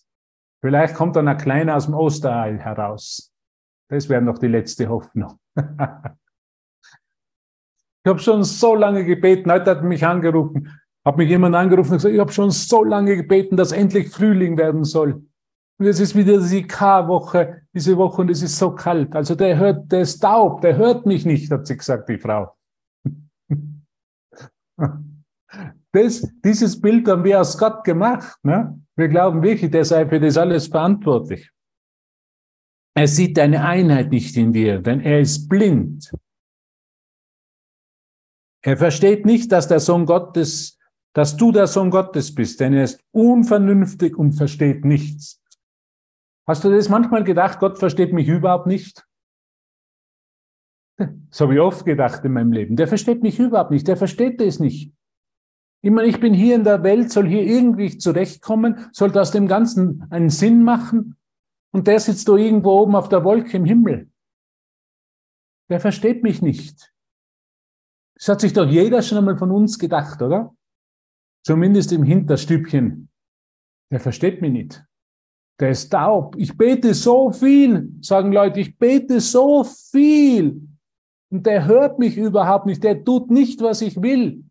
[0.61, 3.31] Vielleicht kommt dann ein kleiner aus dem Osterei heraus.
[3.89, 5.39] Das wäre noch die letzte Hoffnung.
[5.55, 5.63] ich
[8.05, 9.51] habe schon so lange gebeten.
[9.51, 10.79] Heute hat mich angerufen.
[11.05, 14.57] Hat mich jemand angerufen und gesagt, ich habe schon so lange gebeten, dass endlich Frühling
[14.57, 15.23] werden soll.
[15.79, 19.15] Und jetzt ist wieder die K-Woche, diese Woche, und es ist so kalt.
[19.15, 22.53] Also der hört, der ist taub, der hört mich nicht, hat sie gesagt, die Frau.
[25.91, 28.37] Das, dieses Bild haben wir aus Gott gemacht.
[28.43, 28.79] Ne?
[28.99, 31.49] Wir glauben wirklich, der sei für das alles verantwortlich.
[32.95, 36.11] Er sieht eine Einheit nicht in dir, denn er ist blind.
[38.61, 40.79] Er versteht nicht, dass der Sohn Gottes
[41.13, 45.41] dass du der Sohn Gottes bist, denn er ist unvernünftig und versteht nichts.
[46.47, 49.05] Hast du das manchmal gedacht, Gott versteht mich überhaupt nicht?
[50.97, 52.75] Das habe ich oft gedacht in meinem Leben.
[52.75, 54.93] Der versteht mich überhaupt nicht, der versteht das nicht.
[55.81, 59.47] Ich meine, ich bin hier in der Welt, soll hier irgendwie zurechtkommen, soll aus dem
[59.47, 61.15] Ganzen einen Sinn machen
[61.71, 64.09] und der sitzt da irgendwo oben auf der Wolke im Himmel.
[65.69, 66.93] Der versteht mich nicht.
[68.15, 70.53] Das hat sich doch jeder schon einmal von uns gedacht, oder?
[71.45, 73.09] Zumindest im Hinterstübchen.
[73.91, 74.83] Der versteht mich nicht.
[75.59, 76.35] Der ist taub.
[76.37, 80.61] Ich bete so viel, sagen Leute, ich bete so viel.
[81.31, 82.83] Und der hört mich überhaupt nicht.
[82.83, 84.43] Der tut nicht, was ich will.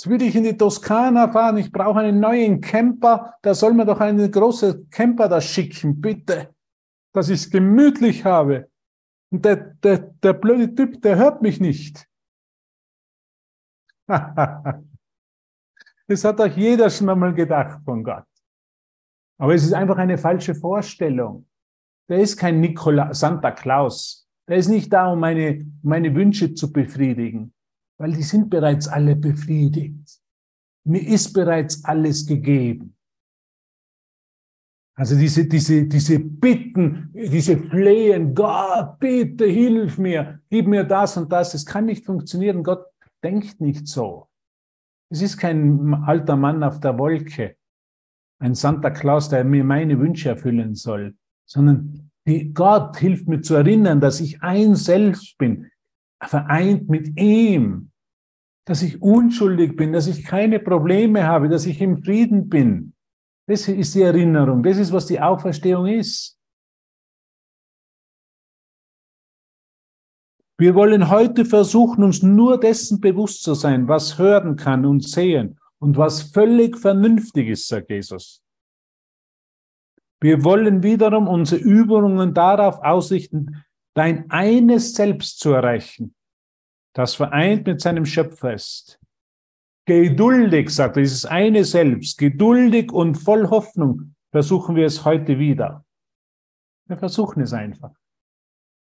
[0.00, 1.58] Jetzt würde ich in die Toskana fahren.
[1.58, 3.34] Ich brauche einen neuen Camper.
[3.42, 6.54] Da soll mir doch einen großen Camper da schicken, bitte.
[7.12, 8.70] Dass ich es gemütlich habe.
[9.30, 12.08] Und der, der, der blöde Typ, der hört mich nicht.
[16.08, 18.26] Das hat auch jeder schon einmal gedacht von Gott.
[19.38, 21.46] Aber es ist einfach eine falsche Vorstellung.
[22.08, 24.28] Der ist kein Nikola, Santa Claus.
[24.48, 27.54] Der ist nicht da, um meine, meine Wünsche zu befriedigen,
[28.00, 30.22] weil die sind bereits alle befriedigt.
[30.84, 32.96] Mir ist bereits alles gegeben.
[34.96, 41.30] Also diese, diese, diese Bitten, diese Flehen, Gott, bitte hilf mir, gib mir das und
[41.30, 42.62] das, das kann nicht funktionieren.
[42.62, 42.86] Gott
[43.22, 44.28] denkt nicht so.
[45.10, 47.56] Es ist kein alter Mann auf der Wolke,
[48.38, 53.56] ein Santa Claus, der mir meine Wünsche erfüllen soll, sondern die, Gott hilft mir zu
[53.56, 55.70] erinnern, dass ich ein Selbst bin,
[56.22, 57.89] vereint mit ihm,
[58.70, 62.92] dass ich unschuldig bin, dass ich keine Probleme habe, dass ich im Frieden bin.
[63.48, 66.38] Das ist die Erinnerung, das ist, was die Auferstehung ist.
[70.56, 75.58] Wir wollen heute versuchen, uns nur dessen bewusst zu sein, was hören kann und sehen
[75.80, 78.40] und was völlig vernünftig ist, sagt Jesus.
[80.20, 86.14] Wir wollen wiederum unsere Übungen darauf ausrichten, dein eines Selbst zu erreichen,
[86.94, 89.00] das vereint mit seinem Schöpfer ist.
[89.86, 95.84] Geduldig, sagt er, dieses eine Selbst, geduldig und voll Hoffnung versuchen wir es heute wieder.
[96.86, 97.92] Wir versuchen es einfach.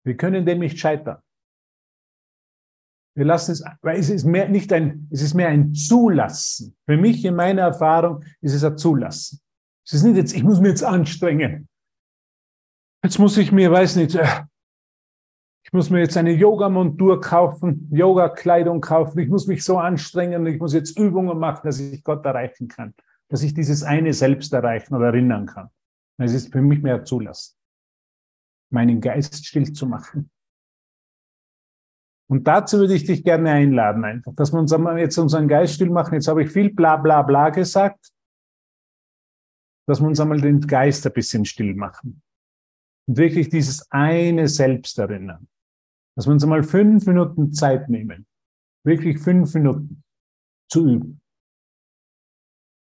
[0.04, 1.22] Wir können dem nicht scheitern.
[3.16, 6.76] Wir lassen es, weil es ist mehr nicht ein, es ist mehr ein Zulassen.
[6.86, 9.40] Für mich in meiner Erfahrung ist es ein Zulassen.
[9.86, 11.68] Es ist nicht jetzt, ich muss mich jetzt anstrengen.
[13.04, 14.44] Jetzt muss ich mir, weiß nicht, äh,
[15.72, 19.20] ich muss mir jetzt eine Yoga-Montur kaufen, Yoga-Kleidung kaufen.
[19.20, 20.46] Ich muss mich so anstrengen.
[20.46, 22.94] Ich muss jetzt Übungen machen, dass ich Gott erreichen kann.
[23.30, 25.70] Dass ich dieses eine selbst erreichen oder erinnern kann.
[26.18, 27.56] Es ist für mich mehr Zulassen.
[28.70, 30.30] Meinen Geist still zu machen.
[32.30, 35.90] Und dazu würde ich dich gerne einladen, einfach, dass wir uns jetzt unseren Geist still
[35.90, 36.16] machen.
[36.16, 38.12] Jetzt habe ich viel bla bla bla gesagt,
[39.88, 42.22] dass wir uns einmal den Geist ein bisschen still machen.
[43.08, 45.48] Und wirklich dieses eine Selbst erinnern.
[46.15, 48.26] Dass wir uns einmal fünf Minuten Zeit nehmen.
[48.84, 50.04] Wirklich fünf Minuten
[50.69, 51.21] zu üben.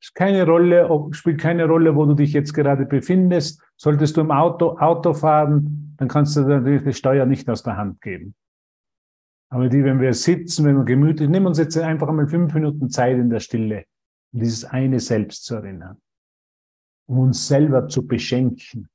[0.01, 3.61] Es keine Rolle, spielt keine Rolle, wo du dich jetzt gerade befindest.
[3.77, 7.77] Solltest du im Auto, Auto fahren, dann kannst du natürlich die Steuer nicht aus der
[7.77, 8.33] Hand geben.
[9.49, 12.89] Aber die, wenn wir sitzen, wenn wir gemütlich, nehmen uns jetzt einfach einmal fünf Minuten
[12.89, 13.85] Zeit in der Stille,
[14.33, 16.01] um dieses eine Selbst zu erinnern,
[17.07, 18.89] um uns selber zu beschenken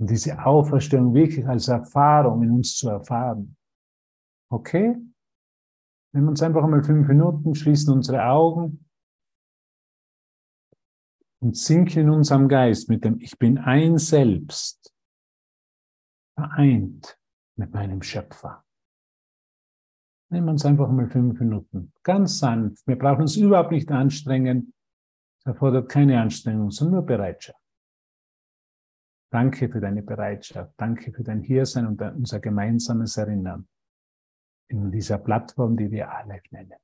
[0.00, 3.56] und diese Auferstehung wirklich als Erfahrung in uns zu erfahren.
[4.50, 4.96] Okay?
[6.12, 8.86] Nehmen wir uns einfach einmal fünf Minuten, schließen unsere Augen
[11.42, 14.92] und sinken in unserem Geist mit dem Ich bin ein Selbst,
[16.34, 17.18] vereint
[17.56, 18.64] mit meinem Schöpfer.
[20.30, 21.92] Nehmen wir uns einfach mal fünf Minuten.
[22.02, 22.86] Ganz sanft.
[22.86, 24.72] Wir brauchen uns überhaupt nicht anstrengen.
[25.40, 27.59] Es erfordert keine Anstrengung, sondern nur Bereitschaft.
[29.30, 30.74] Danke für deine Bereitschaft.
[30.76, 33.68] Danke für dein Hiersein und unser gemeinsames Erinnern
[34.68, 36.78] in dieser Plattform, die wir alle nennen.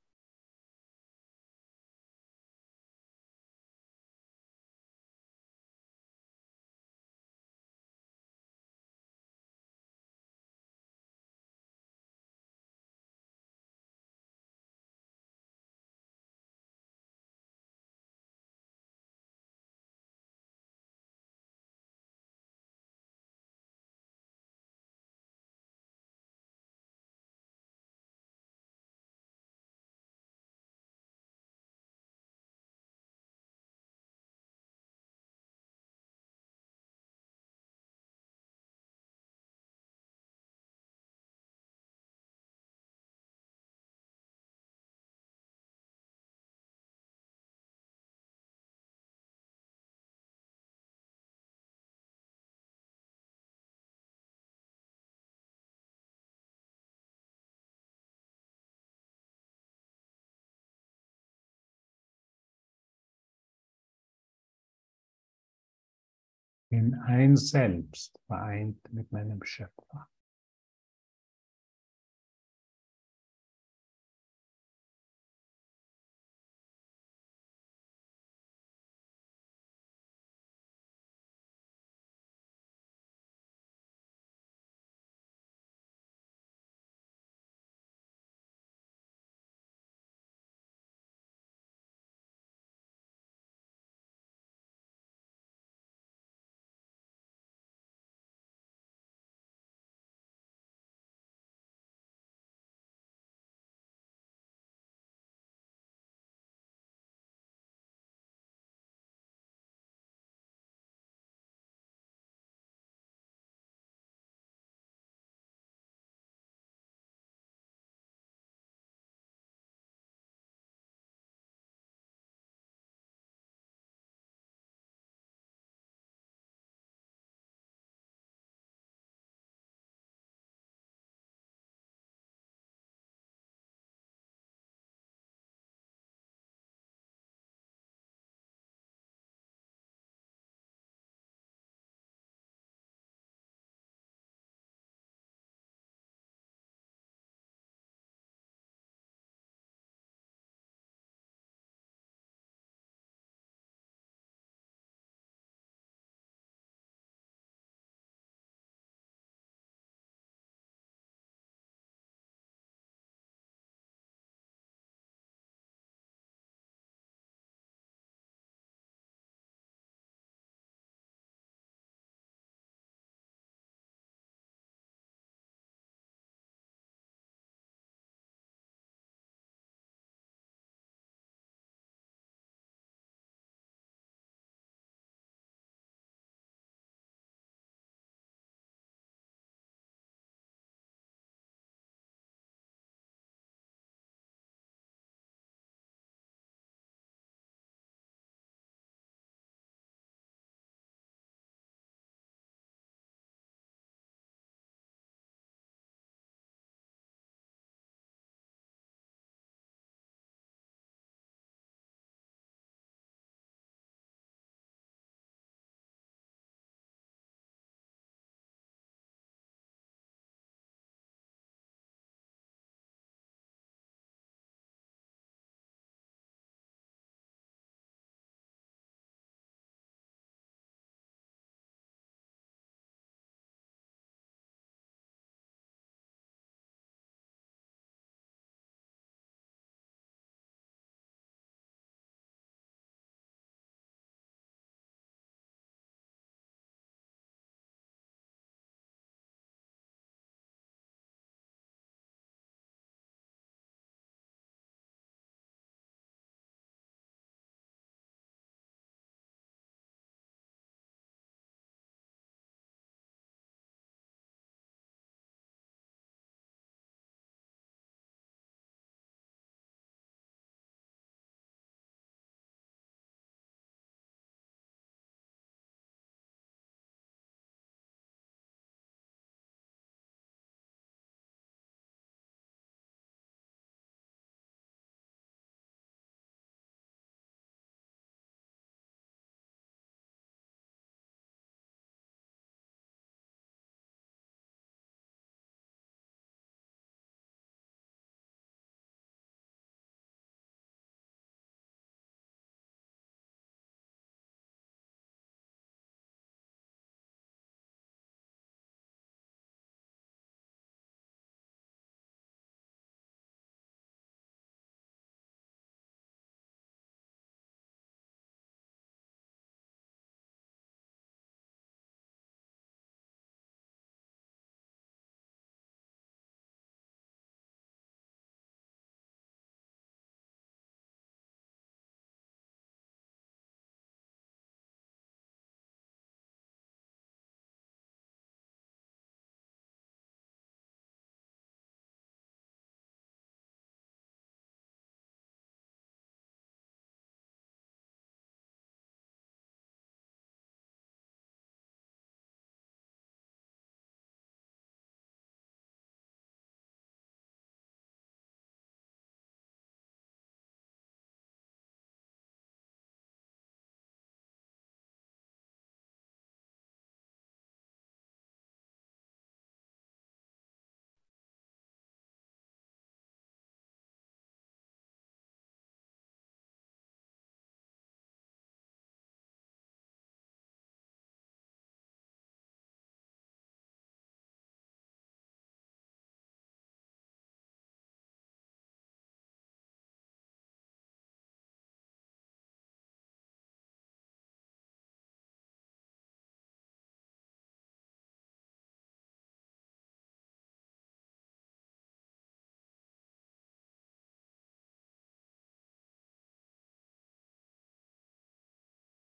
[66.68, 70.08] In ein Selbst vereint mit meinem Schöpfer.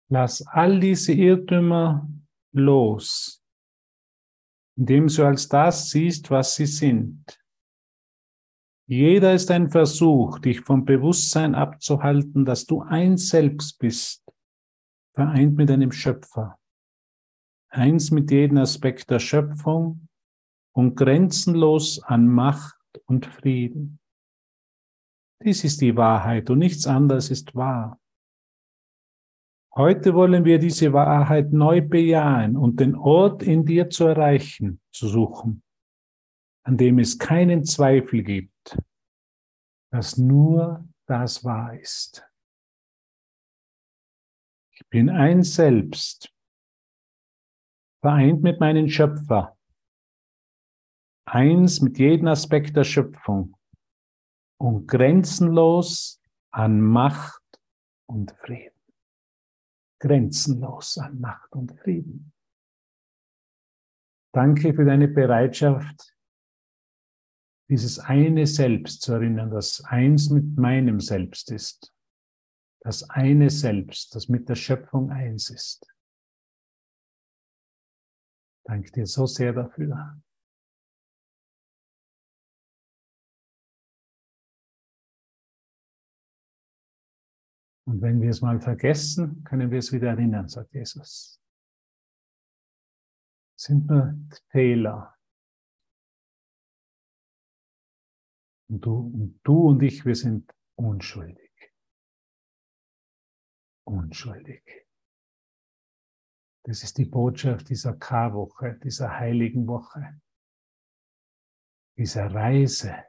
[0.09, 2.09] Lass all diese Irrtümer
[2.53, 3.43] los,
[4.77, 7.41] indem du als das siehst, was sie sind.
[8.89, 14.25] Jeder ist ein Versuch, dich vom Bewusstsein abzuhalten, dass du ein Selbst bist,
[15.13, 16.57] vereint mit einem Schöpfer,
[17.69, 20.09] eins mit jedem Aspekt der Schöpfung
[20.73, 22.77] und grenzenlos an Macht
[23.07, 23.99] und Frieden.
[25.43, 27.99] Dies ist die Wahrheit und nichts anderes ist wahr.
[29.77, 35.07] Heute wollen wir diese Wahrheit neu bejahen und den Ort in dir zu erreichen, zu
[35.07, 35.63] suchen,
[36.65, 38.51] an dem es keinen Zweifel gibt
[39.97, 42.23] dass nur das wahr ist.
[44.73, 46.31] Ich bin ein Selbst,
[48.03, 49.57] vereint mit meinem Schöpfer,
[51.27, 53.57] eins mit jedem Aspekt der Schöpfung
[54.59, 56.21] und grenzenlos
[56.51, 57.43] an Macht
[58.07, 58.76] und Frieden.
[59.99, 62.33] Grenzenlos an Macht und Frieden.
[64.33, 66.15] Danke für deine Bereitschaft,
[67.71, 71.93] dieses eine Selbst zu erinnern, das eins mit meinem Selbst ist.
[72.81, 75.87] Das eine Selbst, das mit der Schöpfung eins ist.
[78.65, 80.21] Danke dir so sehr dafür.
[87.87, 91.41] Und wenn wir es mal vergessen, können wir es wieder erinnern, sagt Jesus.
[93.57, 94.15] Es sind nur
[94.51, 95.17] Fehler,
[98.69, 101.53] Und du, und du und ich, wir sind unschuldig.
[103.85, 104.89] Unschuldig.
[106.65, 110.21] Das ist die Botschaft dieser Karwoche, dieser heiligen Woche,
[111.97, 113.05] dieser Reise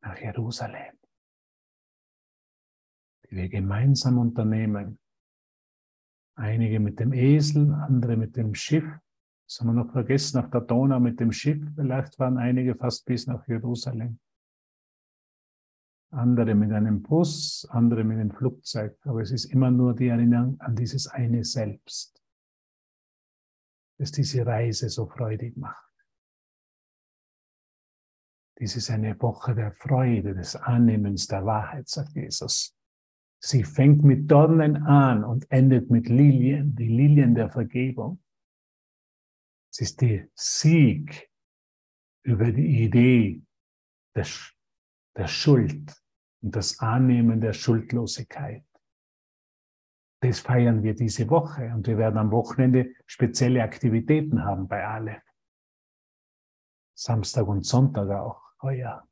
[0.00, 0.96] nach Jerusalem,
[3.34, 4.98] wir gemeinsam unternehmen.
[6.36, 8.84] Einige mit dem Esel, andere mit dem Schiff,
[9.46, 11.62] das haben wir noch vergessen, auf der Donau mit dem Schiff.
[11.74, 14.18] Vielleicht waren einige fast bis nach Jerusalem.
[16.10, 18.98] Andere mit einem Bus, andere mit einem Flugzeug.
[19.04, 22.22] Aber es ist immer nur die Erinnerung an dieses eine Selbst,
[23.98, 25.82] das diese Reise so freudig macht.
[28.58, 32.74] Dies ist eine Woche der Freude, des Annehmens der Wahrheit, sagt Jesus.
[33.46, 38.22] Sie fängt mit Dornen an und endet mit Lilien, die Lilien der Vergebung.
[39.70, 41.30] Es ist der Sieg
[42.22, 43.42] über die Idee
[44.16, 44.26] der,
[45.14, 45.94] der Schuld
[46.40, 48.64] und das Annehmen der Schuldlosigkeit.
[50.22, 55.22] Das feiern wir diese Woche und wir werden am Wochenende spezielle Aktivitäten haben bei alle.
[56.94, 59.06] Samstag und Sonntag auch heuer.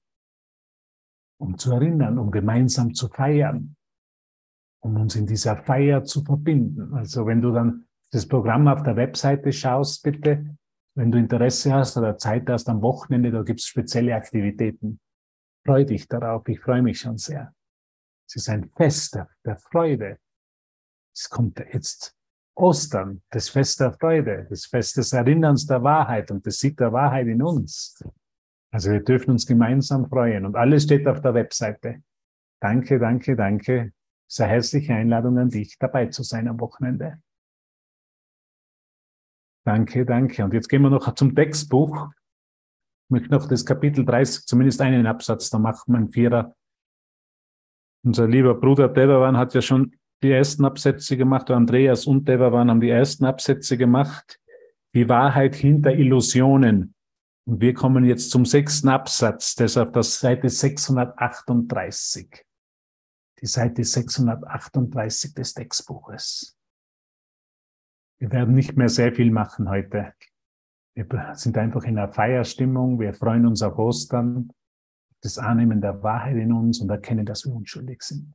[1.38, 3.76] Um zu erinnern, um gemeinsam zu feiern,
[4.82, 6.92] um uns in dieser Feier zu verbinden.
[6.94, 10.56] Also wenn du dann das Programm auf der Webseite schaust, bitte,
[10.94, 15.00] wenn du Interesse hast oder Zeit hast am Wochenende, da gibt es spezielle Aktivitäten.
[15.64, 17.54] Freu dich darauf, ich freue mich schon sehr.
[18.28, 20.18] Es ist ein Fest der, Freude.
[21.14, 22.14] Es kommt jetzt
[22.54, 26.92] Ostern, das Fest der Freude, das Fest des Erinnerns der Wahrheit und des Sieg der
[26.92, 28.02] Wahrheit in uns.
[28.70, 32.02] Also wir dürfen uns gemeinsam freuen und alles steht auf der Webseite.
[32.60, 33.92] Danke, danke, danke.
[34.32, 37.20] Sehr herzliche Einladung an dich, dabei zu sein am Wochenende.
[39.66, 40.42] Danke, danke.
[40.42, 42.08] Und jetzt gehen wir noch zum Textbuch.
[43.04, 46.56] Ich möchte noch das Kapitel 30, zumindest einen Absatz, da macht man Vierer.
[48.06, 52.80] Unser lieber Bruder Devavan hat ja schon die ersten Absätze gemacht, Andreas und Devavan haben
[52.80, 54.40] die ersten Absätze gemacht.
[54.94, 56.94] Die Wahrheit hinter Illusionen.
[57.46, 62.46] Und wir kommen jetzt zum sechsten Absatz, das auf der Seite 638.
[63.42, 66.56] Die Seite 638 des Textbuches.
[68.20, 70.14] Wir werden nicht mehr sehr viel machen heute.
[70.94, 73.00] Wir sind einfach in einer Feierstimmung.
[73.00, 74.52] Wir freuen uns auf Ostern,
[75.22, 78.32] das Annehmen der Wahrheit in uns und erkennen, dass wir unschuldig sind.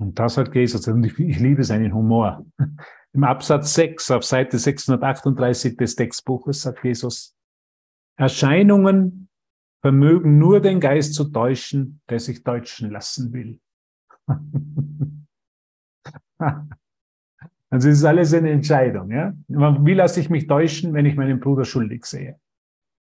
[0.00, 2.44] Und das hat Jesus, und ich, ich liebe seinen Humor.
[3.12, 7.36] Im Absatz 6 auf Seite 638 des Textbuches sagt Jesus,
[8.16, 9.27] Erscheinungen
[9.80, 13.60] vermögen nur den Geist zu täuschen, der sich täuschen lassen will.
[17.70, 19.10] Also es ist alles eine Entscheidung.
[19.10, 19.34] Ja?
[19.46, 22.38] Wie lasse ich mich täuschen, wenn ich meinen Bruder schuldig sehe?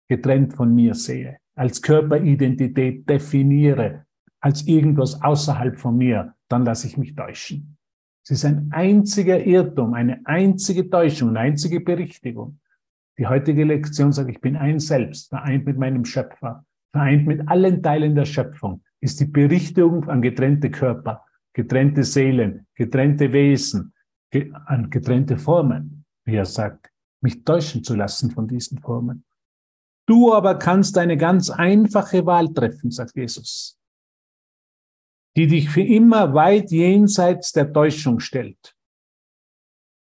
[0.09, 4.05] Getrennt von mir sehe, als Körperidentität definiere,
[4.41, 7.79] als irgendwas außerhalb von mir, dann lasse ich mich täuschen.
[8.23, 12.60] Es ist ein einziger Irrtum, eine einzige Täuschung, eine einzige Berichtigung.
[13.21, 17.83] Die heutige Lektion sagt, ich bin ein Selbst, vereint mit meinem Schöpfer, vereint mit allen
[17.83, 23.93] Teilen der Schöpfung, ist die Berichtigung an getrennte Körper getrennte Seelen, getrennte Wesen,
[24.67, 26.91] an getrennte Formen, wie er sagt,
[27.21, 29.25] mich täuschen zu lassen von diesen Formen.
[30.07, 33.79] Du aber kannst eine ganz einfache Wahl treffen, sagt Jesus,
[35.37, 38.77] die dich für immer weit jenseits der Täuschung stellt.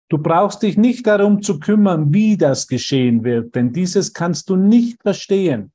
[0.08, 4.56] Du brauchst dich nicht darum zu kümmern, wie das geschehen wird, denn dieses kannst du
[4.56, 5.72] nicht verstehen.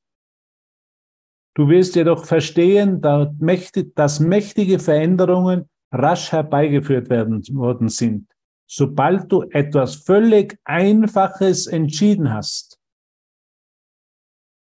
[1.53, 8.31] Du wirst jedoch verstehen, dass mächtige Veränderungen rasch herbeigeführt werden worden sind,
[8.67, 12.79] sobald du etwas völlig Einfaches entschieden hast.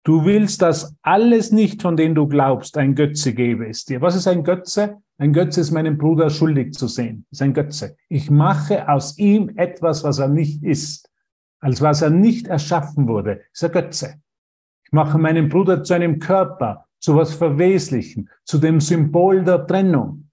[0.04, 4.02] Du willst, dass alles nicht, von dem du glaubst, ein Götze gebe es dir.
[4.02, 5.03] Was ist ein Götze?
[5.18, 7.26] Ein Götze ist meinem Bruder schuldig zu sehen.
[7.32, 7.96] Ist ein Götze.
[8.10, 11.10] Ich mache aus ihm etwas, was er nicht ist.
[11.60, 13.42] Als was er nicht erschaffen wurde.
[13.54, 14.16] Ist ein Götze.
[14.86, 20.30] Ich mache meinen Bruder zu einem Körper, zu was Verweslichen, zu dem Symbol der Trennung.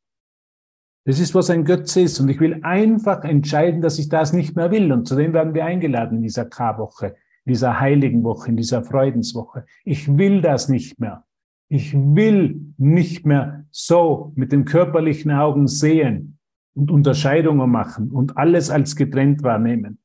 [1.04, 2.18] Das ist, was ein Götze ist.
[2.20, 4.92] Und ich will einfach entscheiden, dass ich das nicht mehr will.
[4.92, 9.64] Und zudem werden wir eingeladen in dieser K-Woche in dieser heiligen Woche, in dieser Freudenswoche.
[9.84, 11.24] Ich will das nicht mehr.
[11.72, 16.38] Ich will nicht mehr so mit den körperlichen Augen sehen
[16.74, 20.00] und Unterscheidungen machen und alles als getrennt wahrnehmen,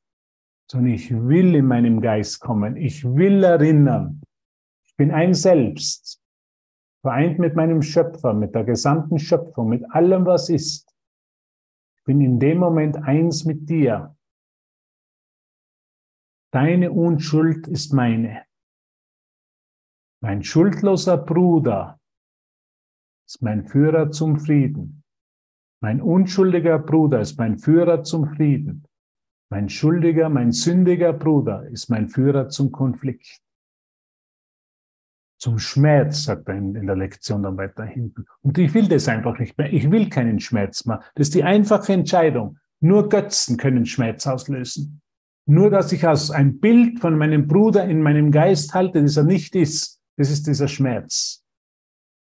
[0.70, 2.78] sondern ich will in meinem Geist kommen.
[2.78, 4.22] Ich will erinnern.
[4.86, 6.22] Ich bin ein Selbst,
[7.02, 10.96] vereint mit meinem Schöpfer, mit der gesamten Schöpfung, mit allem, was ist.
[11.98, 14.16] Ich bin in dem Moment eins mit dir.
[16.52, 18.44] Deine Unschuld ist meine.
[20.26, 22.00] Mein schuldloser Bruder
[23.28, 25.04] ist mein Führer zum Frieden.
[25.84, 28.88] Mein unschuldiger Bruder ist mein Führer zum Frieden.
[29.52, 33.40] Mein schuldiger, mein sündiger Bruder ist mein Führer zum Konflikt.
[35.40, 38.26] Zum Schmerz, sagt er in, der Lektion dann weiter hinten.
[38.42, 39.72] Und ich will das einfach nicht mehr.
[39.72, 41.04] Ich will keinen Schmerz mehr.
[41.14, 42.58] Das ist die einfache Entscheidung.
[42.80, 45.04] Nur Götzen können Schmerz auslösen.
[45.48, 49.24] Nur, dass ich als ein Bild von meinem Bruder in meinem Geist halte, das er
[49.24, 51.44] nicht ist, das ist dieser Schmerz.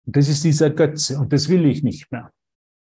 [0.05, 2.31] Und das ist dieser Götze und das will ich nicht mehr.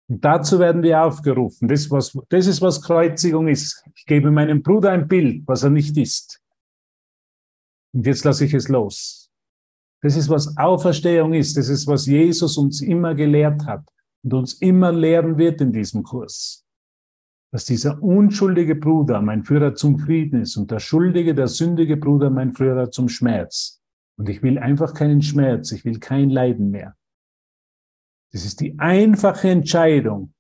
[0.09, 1.69] Und dazu werden wir aufgerufen.
[1.69, 3.85] Das, was, das ist, was Kreuzigung ist.
[3.95, 6.41] Ich gebe meinem Bruder ein Bild, was er nicht ist.
[7.93, 9.31] Und jetzt lasse ich es los.
[10.03, 11.57] Das ist, was Auferstehung ist.
[11.57, 13.89] Das ist, was Jesus uns immer gelehrt hat
[14.23, 16.67] und uns immer lehren wird in diesem Kurs
[17.57, 22.29] dass dieser unschuldige Bruder mein Führer zum Frieden ist und der schuldige, der sündige Bruder
[22.29, 23.81] mein Führer zum Schmerz.
[24.19, 26.97] Und ich will einfach keinen Schmerz, ich will kein Leiden mehr.
[28.33, 30.33] Das ist die einfache Entscheidung.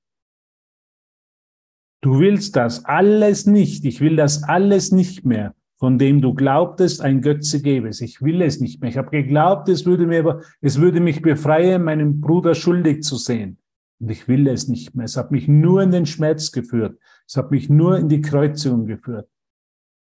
[2.02, 7.00] Du willst das alles nicht, ich will das alles nicht mehr, von dem du glaubtest,
[7.02, 8.00] ein Götze gebe es.
[8.00, 8.90] Ich will es nicht mehr.
[8.90, 13.58] Ich habe geglaubt, es würde, mir, es würde mich befreien, meinen Bruder schuldig zu sehen.
[13.98, 15.04] Und ich will es nicht mehr.
[15.04, 16.98] Es hat mich nur in den Schmerz geführt.
[17.26, 19.28] Es hat mich nur in die Kreuzigung geführt.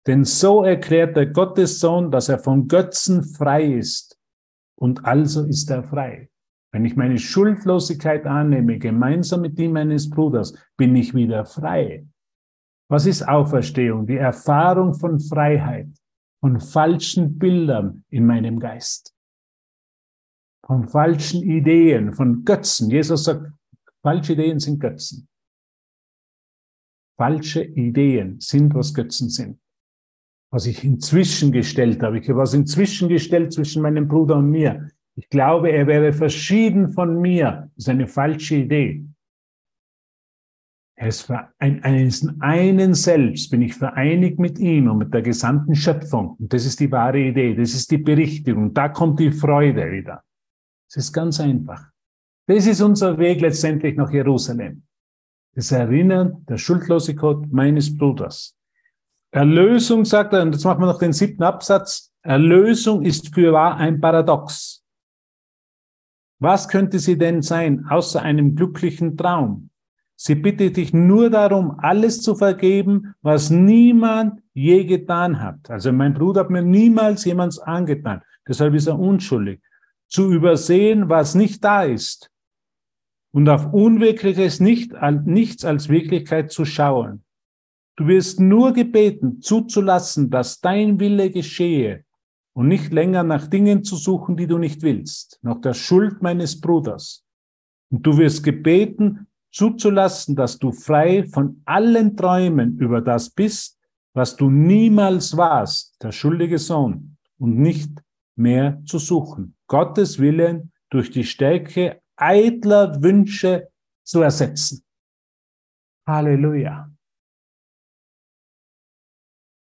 [0.07, 4.19] Denn so erklärt der Gottessohn, dass er von Götzen frei ist.
[4.77, 6.29] Und also ist er frei.
[6.71, 12.05] Wenn ich meine Schuldlosigkeit annehme, gemeinsam mit die meines Bruders, bin ich wieder frei.
[12.89, 14.05] Was ist Auferstehung?
[14.05, 15.87] Die Erfahrung von Freiheit,
[16.41, 19.15] von falschen Bildern in meinem Geist,
[20.65, 22.91] von falschen Ideen, von Götzen.
[22.91, 23.51] Jesus sagt,
[24.05, 25.27] Falsche Ideen sind Götzen.
[27.17, 29.59] Falsche Ideen sind, was Götzen sind.
[30.55, 32.17] Was ich inzwischen gestellt habe.
[32.17, 34.89] Ich habe was inzwischen gestellt zwischen meinem Bruder und mir.
[35.17, 37.69] Ich glaube, er wäre verschieden von mir.
[37.75, 39.05] Das ist eine falsche Idee.
[40.95, 45.75] Er ist ein, einen, einen selbst bin ich vereinigt mit ihm und mit der gesamten
[45.75, 46.37] Schöpfung.
[46.39, 47.53] Und das ist die wahre Idee.
[47.53, 48.73] Das ist die Berichtigung.
[48.73, 50.23] Da kommt die Freude wieder.
[50.89, 51.89] Es ist ganz einfach.
[52.47, 54.83] Das ist unser Weg letztendlich nach Jerusalem.
[55.53, 58.55] Das Erinnern der Schuldlosigkeit meines Bruders.
[59.35, 62.13] Erlösung, sagt er, und jetzt machen wir noch den siebten Absatz.
[62.21, 64.81] Erlösung ist für wahr ein Paradox.
[66.39, 69.71] Was könnte sie denn sein, außer einem glücklichen Traum?
[70.15, 75.69] Sie bittet dich nur darum, alles zu vergeben, was niemand je getan hat.
[75.69, 78.21] Also mein Bruder hat mir niemals jemals angetan.
[78.47, 79.59] Deshalb ist er unschuldig.
[80.07, 82.31] Zu übersehen, was nicht da ist
[83.33, 84.93] und auf Unwirkliches nicht,
[85.25, 87.24] nichts als Wirklichkeit zu schauen.
[87.97, 92.03] Du wirst nur gebeten, zuzulassen, dass dein Wille geschehe
[92.53, 96.59] und nicht länger nach Dingen zu suchen, die du nicht willst, nach der Schuld meines
[96.59, 97.25] Bruders.
[97.89, 103.79] Und du wirst gebeten, zuzulassen, dass du frei von allen Träumen über das bist,
[104.13, 107.91] was du niemals warst, der schuldige Sohn, und nicht
[108.35, 109.55] mehr zu suchen.
[109.67, 113.69] Gottes Willen durch die Stärke eitler Wünsche
[114.03, 114.83] zu ersetzen.
[116.07, 116.94] Halleluja.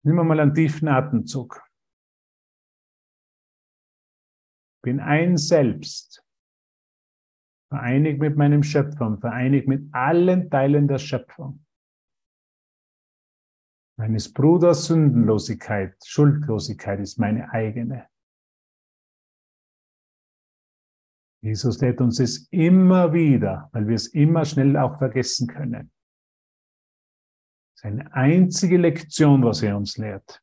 [0.06, 1.68] Wir mal einen tiefen Atemzug.
[4.84, 6.24] Bin ein Selbst,
[7.70, 11.66] vereinigt mit meinem Schöpfer, vereinigt mit allen Teilen der Schöpfung.
[13.98, 18.08] Meines Bruders Sündenlosigkeit, Schuldlosigkeit ist meine eigene.
[21.42, 25.92] Jesus lädt uns es immer wieder, weil wir es immer schnell auch vergessen können.
[27.76, 30.42] Das ist eine einzige Lektion, was er uns lehrt.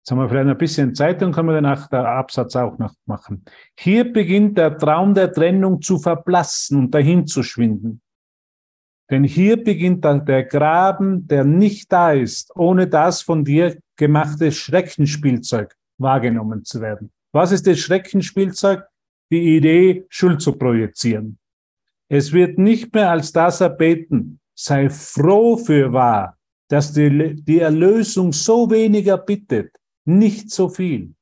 [0.00, 2.94] Jetzt haben wir vielleicht ein bisschen Zeit, dann können wir danach der Absatz auch noch
[3.06, 3.44] machen.
[3.76, 8.00] Hier beginnt der Traum der Trennung zu verblassen und dahin zu schwinden.
[9.10, 15.76] Denn hier beginnt der Graben, der nicht da ist, ohne das von dir gemachte Schreckenspielzeug
[15.98, 17.12] wahrgenommen zu werden.
[17.32, 18.84] Was ist das Schreckenspielzeug?
[19.30, 21.38] Die Idee, Schuld zu projizieren.
[22.08, 26.36] Es wird nicht mehr als das erbeten, sei froh für wahr,
[26.68, 31.14] dass die, die Erlösung so weniger bittet, nicht so viel.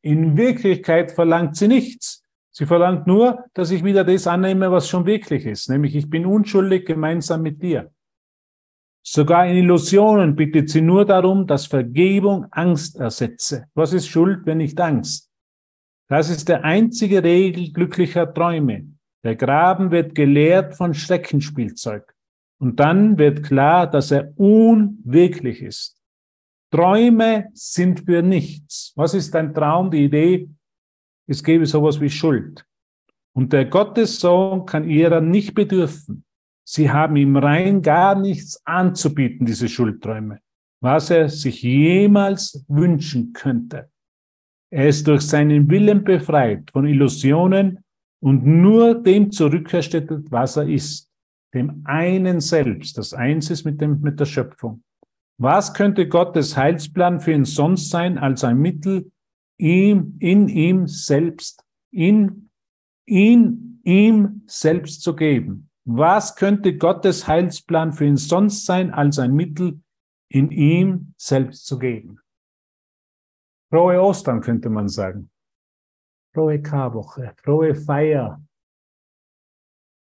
[0.00, 2.22] In Wirklichkeit verlangt sie nichts.
[2.50, 6.24] Sie verlangt nur, dass ich wieder das annehme, was schon wirklich ist, nämlich ich bin
[6.24, 7.92] unschuldig gemeinsam mit dir.
[9.02, 13.66] Sogar in Illusionen bittet sie nur darum, dass Vergebung Angst ersetze.
[13.74, 15.30] Was ist Schuld, wenn nicht Angst?
[16.08, 18.92] Das ist der einzige Regel glücklicher Träume.
[19.24, 22.14] Der Graben wird gelehrt von Schreckenspielzeug.
[22.60, 25.96] Und dann wird klar, dass er unwirklich ist.
[26.70, 28.92] Träume sind für nichts.
[28.96, 29.90] Was ist ein Traum?
[29.90, 30.48] Die Idee,
[31.26, 32.64] es gäbe sowas wie Schuld.
[33.34, 36.24] Und der Gottessohn kann ihrer nicht bedürfen.
[36.64, 40.40] Sie haben ihm rein gar nichts anzubieten, diese Schuldträume,
[40.82, 43.90] was er sich jemals wünschen könnte.
[44.70, 47.82] Er ist durch seinen Willen befreit von Illusionen
[48.20, 51.07] und nur dem zurückerstattet, was er ist,
[51.54, 54.82] dem einen selbst, das eins ist mit, dem, mit der Schöpfung.
[55.38, 59.10] Was könnte Gottes Heilsplan für ihn sonst sein als ein Mittel,
[59.56, 62.50] ihm, in ihm selbst, in,
[63.06, 65.70] in ihm selbst zu geben?
[65.84, 69.80] Was könnte Gottes Heilsplan für ihn sonst sein als ein Mittel,
[70.28, 72.20] in ihm selbst zu geben?
[73.70, 75.30] Frohe Ostern könnte man sagen.
[76.34, 78.42] Frohe Karwoche, frohe Feier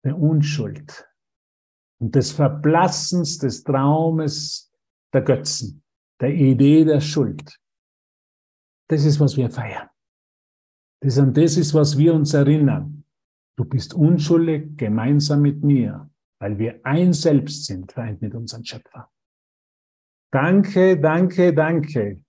[0.03, 1.07] der Unschuld
[2.03, 4.69] und des Verblassens des Traumes
[5.13, 5.81] der Götzen,
[6.19, 7.57] der Idee der Schuld.
[8.89, 9.87] Das ist, was wir feiern.
[11.01, 13.05] Das, an das ist, was wir uns erinnern.
[13.55, 16.09] Du bist unschuldig gemeinsam mit mir,
[16.41, 19.09] weil wir ein Selbst sind, vereint mit unserem Schöpfer.
[20.29, 22.21] Danke, danke, danke.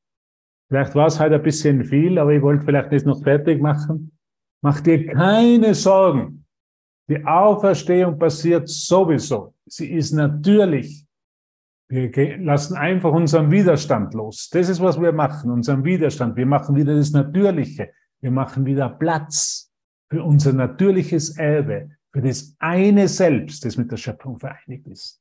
[0.68, 4.16] Vielleicht war es heute ein bisschen viel, aber ich wollte vielleicht das noch fertig machen.
[4.62, 6.43] Mach dir keine Sorgen.
[7.08, 9.54] Die Auferstehung passiert sowieso.
[9.66, 11.04] Sie ist natürlich.
[11.88, 14.48] Wir lassen einfach unseren Widerstand los.
[14.50, 16.36] Das ist, was wir machen, unseren Widerstand.
[16.36, 17.90] Wir machen wieder das Natürliche.
[18.20, 19.70] Wir machen wieder Platz
[20.10, 25.20] für unser natürliches Erbe, für das eine Selbst, das mit der Schöpfung vereinigt ist.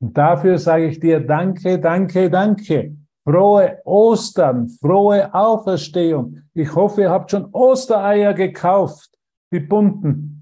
[0.00, 2.96] Und dafür sage ich dir Danke, danke, danke.
[3.26, 6.42] Frohe Ostern, frohe Auferstehung.
[6.52, 9.18] Ich hoffe, ihr habt schon Ostereier gekauft,
[9.50, 10.33] die bunten.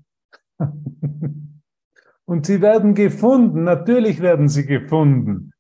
[2.25, 5.53] Und sie werden gefunden, natürlich werden sie gefunden.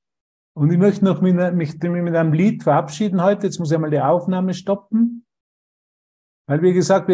[0.55, 3.47] Und ich möchte noch mich mit, mit einem Lied verabschieden heute.
[3.47, 5.25] Jetzt muss ich mal die Aufnahme stoppen.
[6.47, 7.09] Weil, wie gesagt,